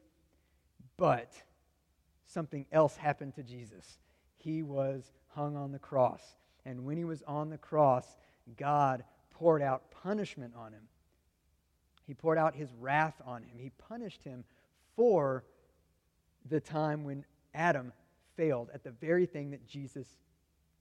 But 0.96 1.32
something 2.26 2.66
else 2.72 2.96
happened 2.96 3.34
to 3.34 3.42
Jesus. 3.42 3.98
He 4.36 4.62
was 4.62 5.10
hung 5.28 5.56
on 5.56 5.72
the 5.72 5.78
cross. 5.78 6.22
And 6.64 6.84
when 6.84 6.96
he 6.96 7.04
was 7.04 7.22
on 7.26 7.50
the 7.50 7.58
cross, 7.58 8.06
God 8.56 9.04
poured 9.30 9.62
out 9.62 9.90
punishment 9.90 10.54
on 10.56 10.72
him. 10.72 10.82
He 12.06 12.14
poured 12.14 12.38
out 12.38 12.54
his 12.54 12.72
wrath 12.80 13.14
on 13.24 13.42
him. 13.42 13.58
He 13.58 13.70
punished 13.88 14.22
him 14.22 14.44
for 14.96 15.44
the 16.48 16.60
time 16.60 17.04
when 17.04 17.24
Adam 17.54 17.92
failed 18.36 18.70
at 18.74 18.84
the 18.84 18.90
very 18.90 19.26
thing 19.26 19.50
that 19.52 19.66
Jesus 19.66 20.06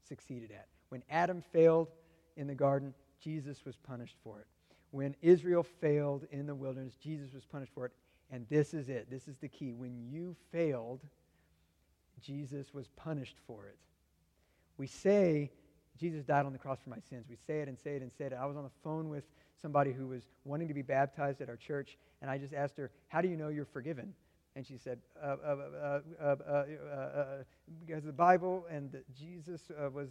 succeeded 0.08 0.52
at. 0.52 0.68
When 0.90 1.04
Adam 1.10 1.44
failed 1.52 1.90
in 2.36 2.48
the 2.48 2.56
garden, 2.56 2.94
Jesus 3.22 3.64
was 3.66 3.76
punished 3.78 4.18
for 4.24 4.40
it. 4.40 4.48
When 4.92 5.16
Israel 5.22 5.64
failed 5.64 6.28
in 6.32 6.46
the 6.46 6.56
wilderness, 6.56 6.96
Jesus 7.02 7.34
was 7.34 7.46
punished 7.46 7.72
for 7.74 7.86
it. 7.86 7.92
And 8.30 8.46
this 8.50 8.74
is 8.74 8.90
it. 8.90 9.10
This 9.10 9.28
is 9.28 9.38
the 9.38 9.48
key. 9.48 9.74
When 9.74 9.98
you 10.10 10.36
failed, 10.52 11.02
Jesus 12.22 12.74
was 12.74 12.88
punished 12.96 13.38
for 13.48 13.68
it. 13.68 13.78
We 14.78 14.88
say 14.88 15.52
Jesus 16.00 16.26
died 16.26 16.46
on 16.46 16.54
the 16.54 16.60
cross 16.60 16.80
for 16.84 16.90
my 16.90 17.00
sins. 17.10 17.26
We 17.30 17.38
say 17.48 17.62
it 17.62 17.68
and 17.68 17.78
say 17.80 17.96
it 17.96 18.02
and 18.02 18.12
say 18.18 18.26
it. 18.26 18.34
I 18.34 18.46
was 18.46 18.58
on 18.58 18.64
the 18.64 18.72
phone 18.84 19.10
with 19.10 19.24
somebody 19.64 19.94
who 19.94 20.08
was 20.08 20.22
wanting 20.44 20.68
to 20.68 20.74
be 20.74 20.84
baptized 20.84 21.42
at 21.42 21.50
our 21.50 21.56
church, 21.56 21.98
and 22.22 22.30
I 22.30 22.38
just 22.38 22.54
asked 22.54 22.78
her, 22.78 22.92
How 23.08 23.22
do 23.22 23.28
you 23.28 23.38
know 23.38 23.48
you're 23.48 23.66
forgiven? 23.66 24.14
And 24.56 24.68
she 24.68 24.78
said, 24.78 25.00
uh, 25.20 25.36
uh, 25.44 26.00
uh, 26.24 27.44
Because 27.88 28.04
the 28.04 28.12
Bible 28.12 28.68
and 28.70 28.96
Jesus 29.18 29.62
was 29.92 30.10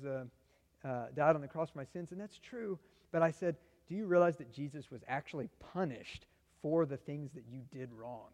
died 1.15 1.37
on 1.37 1.41
the 1.41 1.49
cross 1.49 1.71
for 1.71 1.79
my 1.79 1.85
sins. 1.85 2.11
And 2.11 2.21
that's 2.21 2.39
true. 2.39 2.77
But 3.13 3.23
I 3.23 3.31
said, 3.31 3.55
Do 3.89 3.95
you 3.95 4.07
realize 4.07 4.37
that 4.39 4.53
Jesus 4.53 4.91
was 4.91 5.03
actually 5.07 5.49
punished 5.73 6.27
for 6.61 6.87
the 6.87 6.97
things 6.97 7.31
that 7.35 7.45
you 7.49 7.61
did 7.73 7.91
wrong? 7.93 8.31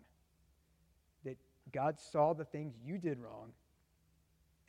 That 1.25 1.37
God 1.73 1.99
saw 1.99 2.33
the 2.33 2.47
things 2.47 2.73
you 2.83 2.97
did 2.97 3.19
wrong 3.19 3.53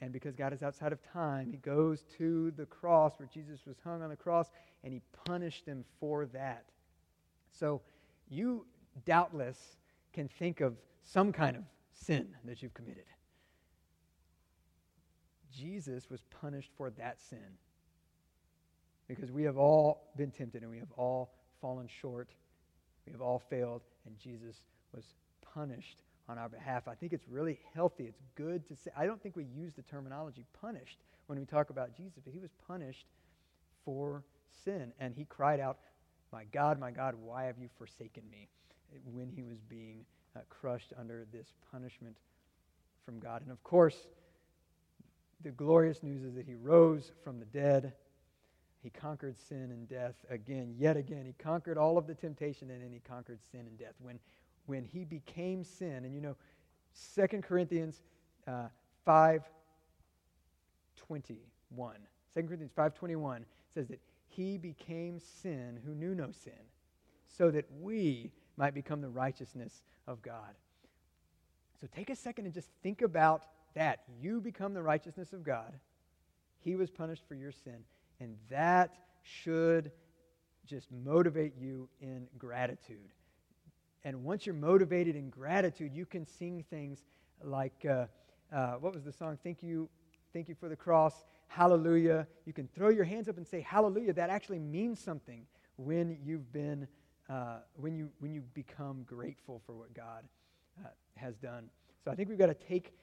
and 0.01 0.13
because 0.13 0.35
God 0.35 0.53
is 0.53 0.63
outside 0.63 0.93
of 0.93 0.99
time, 1.11 1.51
he 1.51 1.57
goes 1.57 2.03
to 2.17 2.51
the 2.51 2.65
cross 2.65 3.19
where 3.19 3.27
Jesus 3.33 3.65
was 3.65 3.77
hung 3.83 4.01
on 4.01 4.09
the 4.09 4.15
cross 4.15 4.49
and 4.83 4.93
he 4.93 5.01
punished 5.25 5.65
him 5.65 5.83
for 5.99 6.25
that. 6.27 6.65
So 7.51 7.81
you 8.29 8.65
doubtless 9.05 9.77
can 10.13 10.27
think 10.27 10.61
of 10.61 10.75
some 11.03 11.31
kind 11.33 11.57
of 11.57 11.63
sin 11.91 12.27
that 12.45 12.61
you've 12.61 12.73
committed. 12.73 13.03
Jesus 15.51 16.09
was 16.09 16.21
punished 16.41 16.71
for 16.77 16.89
that 16.91 17.19
sin. 17.19 17.57
Because 19.07 19.31
we 19.31 19.43
have 19.43 19.57
all 19.57 20.11
been 20.15 20.31
tempted 20.31 20.61
and 20.61 20.71
we 20.71 20.77
have 20.77 20.91
all 20.95 21.31
fallen 21.59 21.87
short. 22.01 22.29
We 23.05 23.11
have 23.11 23.21
all 23.21 23.39
failed, 23.39 23.81
and 24.05 24.17
Jesus 24.19 24.61
was 24.93 25.03
punished 25.41 26.03
on 26.29 26.37
our 26.37 26.47
behalf. 26.47 26.87
I 26.87 26.95
think 26.95 27.11
it's 27.11 27.27
really 27.27 27.59
healthy. 27.73 28.05
It's 28.05 28.21
good 28.35 28.67
to 28.67 28.75
say. 28.75 28.91
I 28.95 29.05
don't 29.05 29.21
think 29.21 29.35
we 29.35 29.45
use 29.45 29.73
the 29.73 29.81
terminology 29.81 30.45
punished 30.61 30.99
when 31.27 31.39
we 31.39 31.45
talk 31.45 31.69
about 31.69 31.95
Jesus, 31.97 32.19
but 32.23 32.31
he 32.31 32.39
was 32.39 32.51
punished 32.67 33.07
for 33.83 34.23
sin. 34.63 34.93
And 34.99 35.13
he 35.15 35.25
cried 35.25 35.59
out, 35.59 35.79
My 36.31 36.43
God, 36.51 36.79
my 36.79 36.91
God, 36.91 37.15
why 37.15 37.45
have 37.45 37.57
you 37.57 37.69
forsaken 37.77 38.23
me? 38.31 38.47
when 39.05 39.29
he 39.29 39.43
was 39.43 39.59
being 39.69 40.05
uh, 40.35 40.39
crushed 40.49 40.93
under 40.99 41.25
this 41.31 41.53
punishment 41.71 42.17
from 43.05 43.19
God. 43.19 43.41
And 43.41 43.51
of 43.51 43.63
course, 43.63 44.07
the 45.41 45.51
glorious 45.51 46.03
news 46.03 46.23
is 46.23 46.35
that 46.35 46.45
he 46.45 46.55
rose 46.55 47.11
from 47.23 47.39
the 47.39 47.45
dead. 47.45 47.93
He 48.83 48.89
conquered 48.89 49.35
sin 49.47 49.71
and 49.71 49.87
death 49.87 50.15
again, 50.29 50.75
yet 50.77 50.97
again. 50.97 51.25
He 51.25 51.33
conquered 51.33 51.77
all 51.77 51.97
of 51.97 52.07
the 52.07 52.15
temptation 52.15 52.69
and 52.69 52.81
then 52.83 52.91
he 52.91 52.99
conquered 52.99 53.39
sin 53.51 53.61
and 53.61 53.77
death. 53.77 53.93
When, 53.99 54.19
when 54.69 54.83
he 54.83 55.03
became 55.03 55.63
sin, 55.63 56.05
and 56.05 56.13
you 56.13 56.21
know, 56.21 56.35
2 57.15 57.41
Corinthians 57.41 58.01
uh, 58.47 58.67
5 59.03 59.43
21. 61.07 61.95
2 62.35 62.43
Corinthians 62.43 62.71
5.21 62.77 63.41
says 63.73 63.87
that 63.87 63.99
he 64.27 64.57
became 64.59 65.19
sin 65.19 65.79
who 65.83 65.95
knew 65.95 66.13
no 66.13 66.29
sin, 66.31 66.53
so 67.25 67.49
that 67.49 67.65
we 67.81 68.31
might 68.57 68.75
become 68.75 69.01
the 69.01 69.09
righteousness 69.09 69.83
of 70.05 70.21
God. 70.21 70.53
So 71.81 71.87
take 71.95 72.11
a 72.11 72.15
second 72.15 72.45
and 72.45 72.53
just 72.53 72.69
think 72.83 73.01
about 73.01 73.45
that. 73.73 74.03
You 74.21 74.39
become 74.39 74.73
the 74.73 74.83
righteousness 74.83 75.33
of 75.33 75.43
God. 75.43 75.73
He 76.59 76.75
was 76.75 76.91
punished 76.91 77.23
for 77.27 77.35
your 77.35 77.51
sin. 77.51 77.77
And 78.19 78.35
that 78.49 78.95
should 79.23 79.91
just 80.65 80.91
motivate 80.91 81.53
you 81.57 81.87
in 82.01 82.27
gratitude. 82.37 83.09
And 84.03 84.23
once 84.23 84.45
you're 84.45 84.55
motivated 84.55 85.15
in 85.15 85.29
gratitude, 85.29 85.93
you 85.93 86.05
can 86.05 86.25
sing 86.25 86.63
things 86.69 87.03
like, 87.43 87.85
uh, 87.89 88.05
uh, 88.53 88.73
what 88.73 88.93
was 88.93 89.03
the 89.03 89.11
song? 89.11 89.37
Thank 89.43 89.61
you, 89.61 89.89
thank 90.33 90.47
you 90.47 90.55
for 90.55 90.69
the 90.69 90.75
cross. 90.75 91.25
Hallelujah. 91.47 92.27
You 92.45 92.53
can 92.53 92.67
throw 92.67 92.89
your 92.89 93.03
hands 93.03 93.27
up 93.27 93.37
and 93.37 93.45
say 93.45 93.61
hallelujah. 93.61 94.13
That 94.13 94.29
actually 94.29 94.59
means 94.59 94.99
something 94.99 95.45
when 95.77 96.17
you've 96.23 96.51
been 96.53 96.87
uh, 97.29 97.59
when, 97.75 97.95
you, 97.95 98.09
when 98.19 98.33
you 98.33 98.41
become 98.55 99.03
grateful 99.03 99.61
for 99.65 99.73
what 99.73 99.93
God 99.93 100.23
uh, 100.83 100.87
has 101.15 101.35
done. 101.37 101.69
So 102.03 102.09
I 102.09 102.15
think 102.15 102.27
we've 102.27 102.39
got 102.39 102.47
to 102.47 102.55
take, 102.55 102.93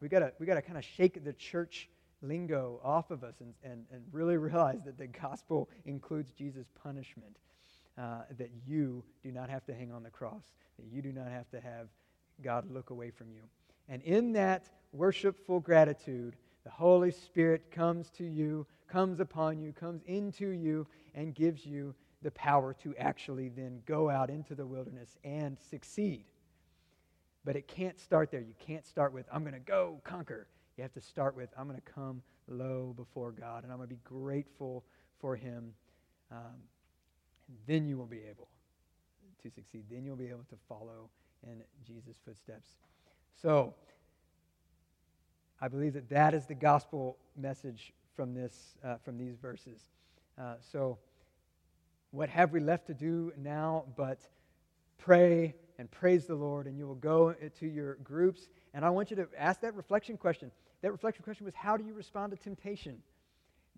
we've 0.00 0.10
got 0.10 0.20
to, 0.20 0.32
we've 0.38 0.46
got 0.46 0.54
to 0.54 0.62
kind 0.62 0.78
of 0.78 0.84
shake 0.84 1.22
the 1.22 1.34
church 1.34 1.88
lingo 2.22 2.80
off 2.82 3.10
of 3.10 3.22
us 3.22 3.34
and, 3.40 3.52
and, 3.62 3.84
and 3.92 4.02
really 4.10 4.36
realize 4.38 4.80
that 4.84 4.98
the 4.98 5.06
gospel 5.06 5.68
includes 5.84 6.32
Jesus' 6.32 6.66
punishment, 6.82 7.36
uh, 7.98 8.22
that 8.38 8.50
you 8.66 9.02
do 9.22 9.32
not 9.32 9.50
have 9.50 9.64
to 9.66 9.74
hang 9.74 9.92
on 9.92 10.02
the 10.02 10.10
cross, 10.10 10.44
that 10.78 10.86
you 10.86 11.02
do 11.02 11.12
not 11.12 11.28
have 11.28 11.50
to 11.50 11.60
have 11.60 11.88
God 12.42 12.70
look 12.70 12.90
away 12.90 13.10
from 13.10 13.30
you. 13.30 13.42
And 13.88 14.02
in 14.02 14.32
that 14.34 14.68
worshipful 14.92 15.60
gratitude, 15.60 16.36
the 16.64 16.70
Holy 16.70 17.10
Spirit 17.10 17.70
comes 17.70 18.10
to 18.10 18.24
you, 18.24 18.66
comes 18.88 19.20
upon 19.20 19.58
you, 19.58 19.72
comes 19.72 20.02
into 20.06 20.50
you, 20.50 20.86
and 21.14 21.34
gives 21.34 21.66
you 21.66 21.94
the 22.22 22.30
power 22.32 22.74
to 22.82 22.94
actually 22.96 23.48
then 23.48 23.80
go 23.86 24.10
out 24.10 24.30
into 24.30 24.54
the 24.54 24.66
wilderness 24.66 25.16
and 25.24 25.56
succeed. 25.70 26.24
But 27.44 27.56
it 27.56 27.66
can't 27.66 27.98
start 27.98 28.30
there. 28.30 28.40
You 28.40 28.54
can't 28.58 28.84
start 28.84 29.12
with, 29.12 29.26
I'm 29.32 29.42
going 29.42 29.54
to 29.54 29.60
go 29.60 30.00
conquer. 30.04 30.46
You 30.76 30.82
have 30.82 30.92
to 30.94 31.00
start 31.00 31.36
with, 31.36 31.48
I'm 31.58 31.66
going 31.66 31.80
to 31.80 31.92
come 31.92 32.22
low 32.48 32.92
before 32.96 33.32
God 33.32 33.62
and 33.62 33.72
I'm 33.72 33.78
going 33.78 33.88
to 33.88 33.94
be 33.94 34.00
grateful 34.04 34.84
for 35.20 35.34
Him. 35.36 35.72
Um, 36.30 36.56
then 37.66 37.86
you 37.86 37.96
will 37.96 38.06
be 38.06 38.22
able 38.30 38.48
to 39.42 39.50
succeed. 39.50 39.84
Then 39.90 40.04
you'll 40.04 40.16
be 40.16 40.28
able 40.28 40.44
to 40.50 40.56
follow 40.68 41.10
in 41.46 41.62
Jesus' 41.86 42.16
footsteps. 42.24 42.68
So, 43.40 43.74
I 45.60 45.68
believe 45.68 45.94
that 45.94 46.08
that 46.10 46.34
is 46.34 46.46
the 46.46 46.54
gospel 46.54 47.16
message 47.36 47.92
from 48.14 48.34
this, 48.34 48.76
uh, 48.84 48.96
from 49.04 49.18
these 49.18 49.36
verses. 49.36 49.80
Uh, 50.36 50.54
so, 50.72 50.98
what 52.10 52.28
have 52.28 52.52
we 52.52 52.60
left 52.60 52.86
to 52.86 52.94
do 52.94 53.32
now 53.36 53.84
but 53.96 54.20
pray 54.98 55.54
and 55.78 55.90
praise 55.90 56.26
the 56.26 56.34
Lord? 56.34 56.66
And 56.66 56.78
you 56.78 56.86
will 56.86 56.94
go 56.94 57.32
to 57.32 57.66
your 57.66 57.94
groups. 57.96 58.48
And 58.72 58.84
I 58.84 58.90
want 58.90 59.10
you 59.10 59.16
to 59.16 59.28
ask 59.36 59.60
that 59.60 59.74
reflection 59.74 60.16
question. 60.16 60.50
That 60.82 60.92
reflection 60.92 61.22
question 61.24 61.44
was 61.44 61.54
how 61.54 61.76
do 61.76 61.84
you 61.84 61.94
respond 61.94 62.32
to 62.32 62.38
temptation? 62.38 63.02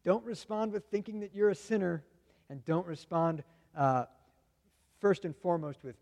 Don't 0.04 0.24
respond 0.24 0.72
with 0.72 0.84
thinking 0.90 1.20
that 1.20 1.34
you're 1.34 1.50
a 1.50 1.54
sinner, 1.54 2.04
and 2.48 2.64
don't 2.64 2.86
respond 2.86 3.42
uh, 3.76 4.04
first 5.00 5.24
and 5.24 5.36
foremost 5.36 5.82
with 5.82 5.96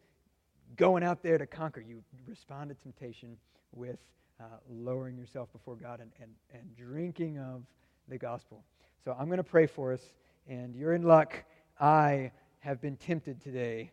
going 0.76 1.02
out 1.02 1.22
there 1.22 1.38
to 1.38 1.46
conquer. 1.46 1.80
You 1.80 2.02
respond 2.26 2.70
to 2.70 2.74
temptation 2.74 3.36
with 3.74 3.98
uh, 4.40 4.44
lowering 4.70 5.16
yourself 5.16 5.52
before 5.52 5.76
God 5.76 6.00
and, 6.00 6.10
and, 6.20 6.30
and 6.52 6.76
drinking 6.76 7.38
of 7.38 7.62
the 8.08 8.18
gospel. 8.18 8.64
So 9.04 9.16
I'm 9.18 9.26
going 9.26 9.38
to 9.38 9.44
pray 9.44 9.66
for 9.66 9.92
us, 9.92 10.02
and 10.48 10.74
you're 10.74 10.94
in 10.94 11.02
luck 11.02 11.44
I 11.80 12.32
have 12.60 12.80
been 12.80 12.96
tempted 12.96 13.40
today. 13.40 13.92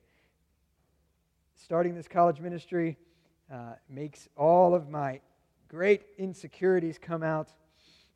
Starting 1.56 1.96
this 1.96 2.08
college 2.08 2.40
ministry 2.40 2.98
uh, 3.52 3.74
makes 3.90 4.28
all 4.36 4.74
of 4.74 4.90
my 4.90 5.22
great 5.68 6.04
insecurities 6.18 6.98
come 6.98 7.24
out. 7.24 7.50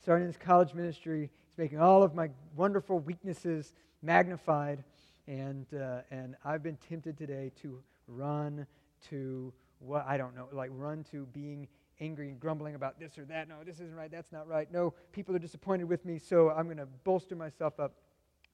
Starting 0.01 0.27
this 0.27 0.37
college 0.37 0.73
ministry 0.73 1.29
is 1.51 1.57
making 1.57 1.79
all 1.79 2.03
of 2.03 2.15
my 2.15 2.29
wonderful 2.55 2.99
weaknesses 2.99 3.73
magnified. 4.01 4.83
And, 5.29 5.67
uh, 5.79 5.99
and 6.09 6.35
I've 6.43 6.63
been 6.63 6.77
tempted 6.77 7.15
today 7.15 7.51
to 7.61 7.79
run 8.07 8.65
to 9.09 9.53
what 9.77 10.03
I 10.07 10.17
don't 10.17 10.35
know, 10.35 10.47
like 10.51 10.71
run 10.73 11.03
to 11.11 11.27
being 11.27 11.67
angry 11.99 12.29
and 12.29 12.39
grumbling 12.39 12.73
about 12.73 12.99
this 12.99 13.15
or 13.15 13.25
that. 13.25 13.47
No, 13.47 13.57
this 13.63 13.75
isn't 13.75 13.95
right. 13.95 14.09
That's 14.09 14.31
not 14.31 14.47
right. 14.47 14.71
No, 14.71 14.95
people 15.11 15.35
are 15.35 15.39
disappointed 15.39 15.83
with 15.83 16.03
me, 16.03 16.17
so 16.17 16.49
I'm 16.49 16.65
going 16.65 16.77
to 16.77 16.87
bolster 17.03 17.35
myself 17.35 17.79
up. 17.79 17.93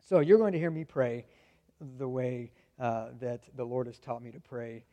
So 0.01 0.19
you're 0.19 0.38
going 0.38 0.51
to 0.51 0.59
hear 0.59 0.69
me 0.69 0.83
pray 0.83 1.25
the 1.97 2.09
way 2.09 2.51
uh, 2.77 3.07
that 3.21 3.43
the 3.55 3.63
Lord 3.63 3.88
has 3.88 3.97
taught 3.97 4.21
me 4.21 4.31
to 4.31 4.41
pray 4.41 4.83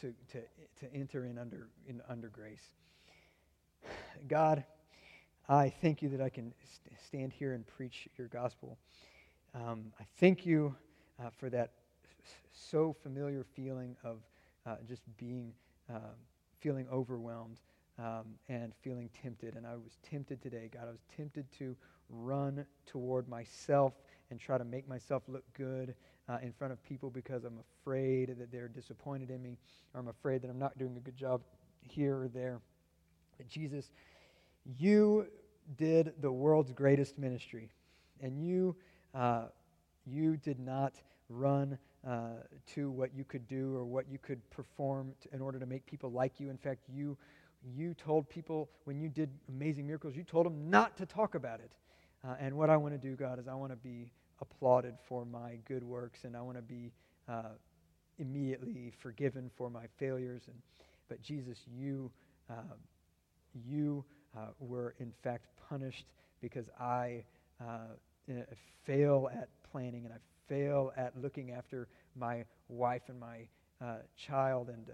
to, 0.00 0.14
to, 0.32 0.40
to 0.80 0.94
enter 0.94 1.26
in 1.26 1.36
under, 1.36 1.68
in 1.86 2.00
under 2.08 2.28
grace. 2.28 2.64
God, 4.28 4.64
I 5.46 5.68
thank 5.68 6.00
you 6.00 6.08
that 6.08 6.22
I 6.22 6.30
can 6.30 6.54
st- 6.64 6.98
stand 7.06 7.32
here 7.34 7.52
and 7.52 7.66
preach 7.66 8.08
your 8.16 8.28
gospel. 8.28 8.78
Um, 9.54 9.92
I 10.00 10.04
thank 10.18 10.46
you 10.46 10.74
uh, 11.22 11.30
for 11.38 11.50
that 11.50 11.72
so 12.52 12.94
familiar 13.02 13.44
feeling 13.54 13.96
of 14.04 14.18
uh, 14.66 14.76
just 14.88 15.02
being, 15.16 15.52
uh, 15.92 16.14
feeling 16.60 16.86
overwhelmed 16.92 17.60
um, 17.98 18.24
and 18.48 18.72
feeling 18.82 19.08
tempted. 19.22 19.54
And 19.56 19.66
I 19.66 19.74
was 19.74 19.98
tempted 20.08 20.42
today, 20.42 20.70
God. 20.72 20.84
I 20.88 20.90
was 20.90 21.04
tempted 21.16 21.46
to 21.58 21.76
run 22.10 22.64
toward 22.86 23.28
myself 23.28 23.94
and 24.30 24.40
try 24.40 24.58
to 24.58 24.64
make 24.64 24.88
myself 24.88 25.22
look 25.28 25.44
good 25.54 25.94
uh, 26.28 26.38
in 26.42 26.52
front 26.52 26.72
of 26.72 26.82
people 26.82 27.10
because 27.10 27.44
I'm 27.44 27.58
afraid 27.80 28.34
that 28.38 28.50
they're 28.50 28.68
disappointed 28.68 29.30
in 29.30 29.42
me 29.42 29.56
or 29.94 30.00
I'm 30.00 30.08
afraid 30.08 30.42
that 30.42 30.50
I'm 30.50 30.58
not 30.58 30.76
doing 30.78 30.96
a 30.96 31.00
good 31.00 31.16
job 31.16 31.42
here 31.82 32.22
or 32.22 32.28
there. 32.28 32.60
But 33.36 33.48
Jesus, 33.48 33.90
you 34.78 35.26
did 35.76 36.12
the 36.20 36.30
world's 36.30 36.72
greatest 36.72 37.18
ministry, 37.18 37.70
and 38.20 38.44
you, 38.44 38.76
uh, 39.14 39.44
you 40.06 40.36
did 40.36 40.58
not 40.58 40.94
run 41.28 41.78
uh, 42.06 42.28
to 42.74 42.90
what 42.90 43.14
you 43.14 43.24
could 43.24 43.46
do 43.48 43.74
or 43.74 43.84
what 43.84 44.08
you 44.08 44.18
could 44.18 44.48
perform 44.50 45.12
in 45.32 45.40
order 45.40 45.58
to 45.58 45.66
make 45.66 45.84
people 45.86 46.10
like 46.10 46.38
you. 46.38 46.50
In 46.50 46.56
fact, 46.56 46.80
you, 46.88 47.16
you 47.74 47.94
told 47.94 48.28
people 48.28 48.70
when 48.84 49.00
you 49.00 49.08
did 49.08 49.30
amazing 49.48 49.86
miracles, 49.86 50.14
you 50.14 50.22
told 50.22 50.46
them 50.46 50.70
not 50.70 50.96
to 50.98 51.06
talk 51.06 51.34
about 51.34 51.60
it. 51.60 51.72
Uh, 52.26 52.34
and 52.40 52.56
what 52.56 52.70
I 52.70 52.76
want 52.76 52.94
to 52.94 52.98
do, 52.98 53.16
God, 53.16 53.38
is 53.38 53.48
I 53.48 53.54
want 53.54 53.72
to 53.72 53.76
be 53.76 54.10
applauded 54.40 54.94
for 55.08 55.24
my 55.24 55.58
good 55.66 55.82
works, 55.82 56.24
and 56.24 56.36
I 56.36 56.42
want 56.42 56.56
to 56.58 56.62
be 56.62 56.92
uh, 57.28 57.54
immediately 58.18 58.92
forgiven 59.00 59.50
for 59.56 59.70
my 59.70 59.86
failures. 59.98 60.42
And 60.46 60.56
but 61.08 61.22
Jesus, 61.22 61.58
you, 61.68 62.10
uh, 62.50 62.74
you 63.68 64.04
uh, 64.36 64.48
were 64.58 64.94
in 64.98 65.12
fact 65.22 65.46
punished 65.68 66.06
because 66.40 66.68
I 66.80 67.24
uh, 67.60 67.94
fail 68.84 69.30
at 69.32 69.48
planning 69.70 70.04
and 70.04 70.14
I 70.14 70.18
fail 70.48 70.92
at 70.96 71.20
looking 71.20 71.50
after 71.50 71.88
my 72.14 72.44
wife 72.68 73.02
and 73.08 73.18
my 73.18 73.48
uh, 73.80 73.96
child, 74.16 74.68
and 74.68 74.90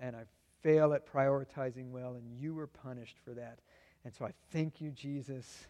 and 0.00 0.16
I 0.16 0.24
fail 0.62 0.92
at 0.92 1.10
prioritizing 1.10 1.90
well, 1.90 2.14
and 2.14 2.30
you 2.38 2.54
were 2.54 2.66
punished 2.66 3.16
for 3.24 3.32
that. 3.34 3.58
And 4.04 4.14
so 4.14 4.24
I 4.24 4.32
thank 4.52 4.80
you, 4.80 4.90
Jesus. 4.90 5.66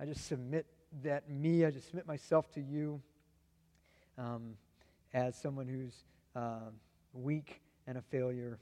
I 0.00 0.04
just 0.04 0.26
submit 0.26 0.66
that 1.02 1.28
me, 1.30 1.64
I 1.64 1.70
just 1.70 1.88
submit 1.88 2.06
myself 2.06 2.50
to 2.54 2.60
you 2.60 3.00
um, 4.16 4.54
as 5.12 5.36
someone 5.36 5.66
who's 5.66 6.04
uh, 6.34 6.70
weak 7.12 7.60
and 7.86 7.98
a 7.98 8.02
failure. 8.02 8.58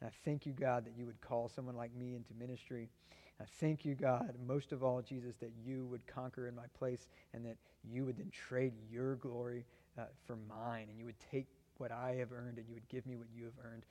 And 0.00 0.10
I 0.10 0.12
thank 0.24 0.46
you, 0.46 0.52
God, 0.52 0.84
that 0.86 0.92
you 0.96 1.06
would 1.06 1.20
call 1.20 1.48
someone 1.48 1.76
like 1.76 1.94
me 1.94 2.14
into 2.14 2.34
ministry. 2.38 2.88
I 3.40 3.44
thank 3.60 3.84
you, 3.84 3.94
God, 3.94 4.34
most 4.46 4.72
of 4.72 4.82
all, 4.82 5.02
Jesus, 5.02 5.34
that 5.40 5.50
you 5.64 5.86
would 5.86 6.06
conquer 6.06 6.48
in 6.48 6.54
my 6.54 6.66
place 6.78 7.08
and 7.34 7.44
that 7.44 7.56
you 7.84 8.04
would 8.04 8.16
then 8.16 8.30
trade 8.30 8.72
your 8.90 9.16
glory 9.16 9.66
uh, 9.98 10.04
for 10.26 10.36
mine 10.48 10.86
and 10.88 10.98
you 10.98 11.04
would 11.04 11.20
take 11.30 11.46
what 11.78 11.92
I 11.92 12.16
have 12.18 12.32
earned 12.32 12.58
and 12.58 12.66
you 12.66 12.74
would 12.74 12.88
give 12.88 13.06
me 13.06 13.16
what 13.16 13.28
you 13.34 13.44
have 13.44 13.54
earned. 13.62 13.84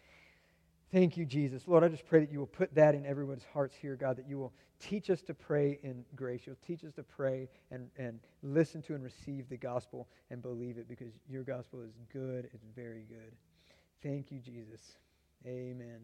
Thank 0.92 1.18
you, 1.18 1.26
Jesus. 1.26 1.68
Lord, 1.68 1.84
I 1.84 1.90
just 1.90 2.08
pray 2.08 2.20
that 2.20 2.32
you 2.32 2.40
will 2.40 2.48
put 2.48 2.74
that 2.76 2.96
in 2.96 3.06
everyone's 3.06 3.46
hearts 3.54 3.76
here, 3.76 3.96
God, 3.96 4.18
that 4.18 4.28
you 4.28 4.38
will 4.38 4.54
teach 4.80 5.10
us 5.10 5.22
to 5.24 5.34
pray 5.34 5.80
in 5.84 6.06
grace. 6.16 6.42
You'll 6.46 6.58
teach 6.66 6.84
us 6.84 6.94
to 6.94 7.04
pray 7.04 7.50
and, 7.72 7.90
and 7.98 8.20
listen 8.44 8.82
to 8.84 8.96
and 8.96 9.04
receive 9.04 9.50
the 9.50 9.58
gospel 9.58 10.08
and 10.30 10.42
believe 10.42 10.78
it 10.78 10.88
because 10.88 11.14
your 11.30 11.44
gospel 11.44 11.82
is 11.82 11.92
good. 12.12 12.50
It's 12.54 12.66
very 12.76 13.06
good. 13.10 13.34
Thank 14.02 14.32
you, 14.32 14.40
Jesus. 14.40 14.98
Amen. 15.46 16.00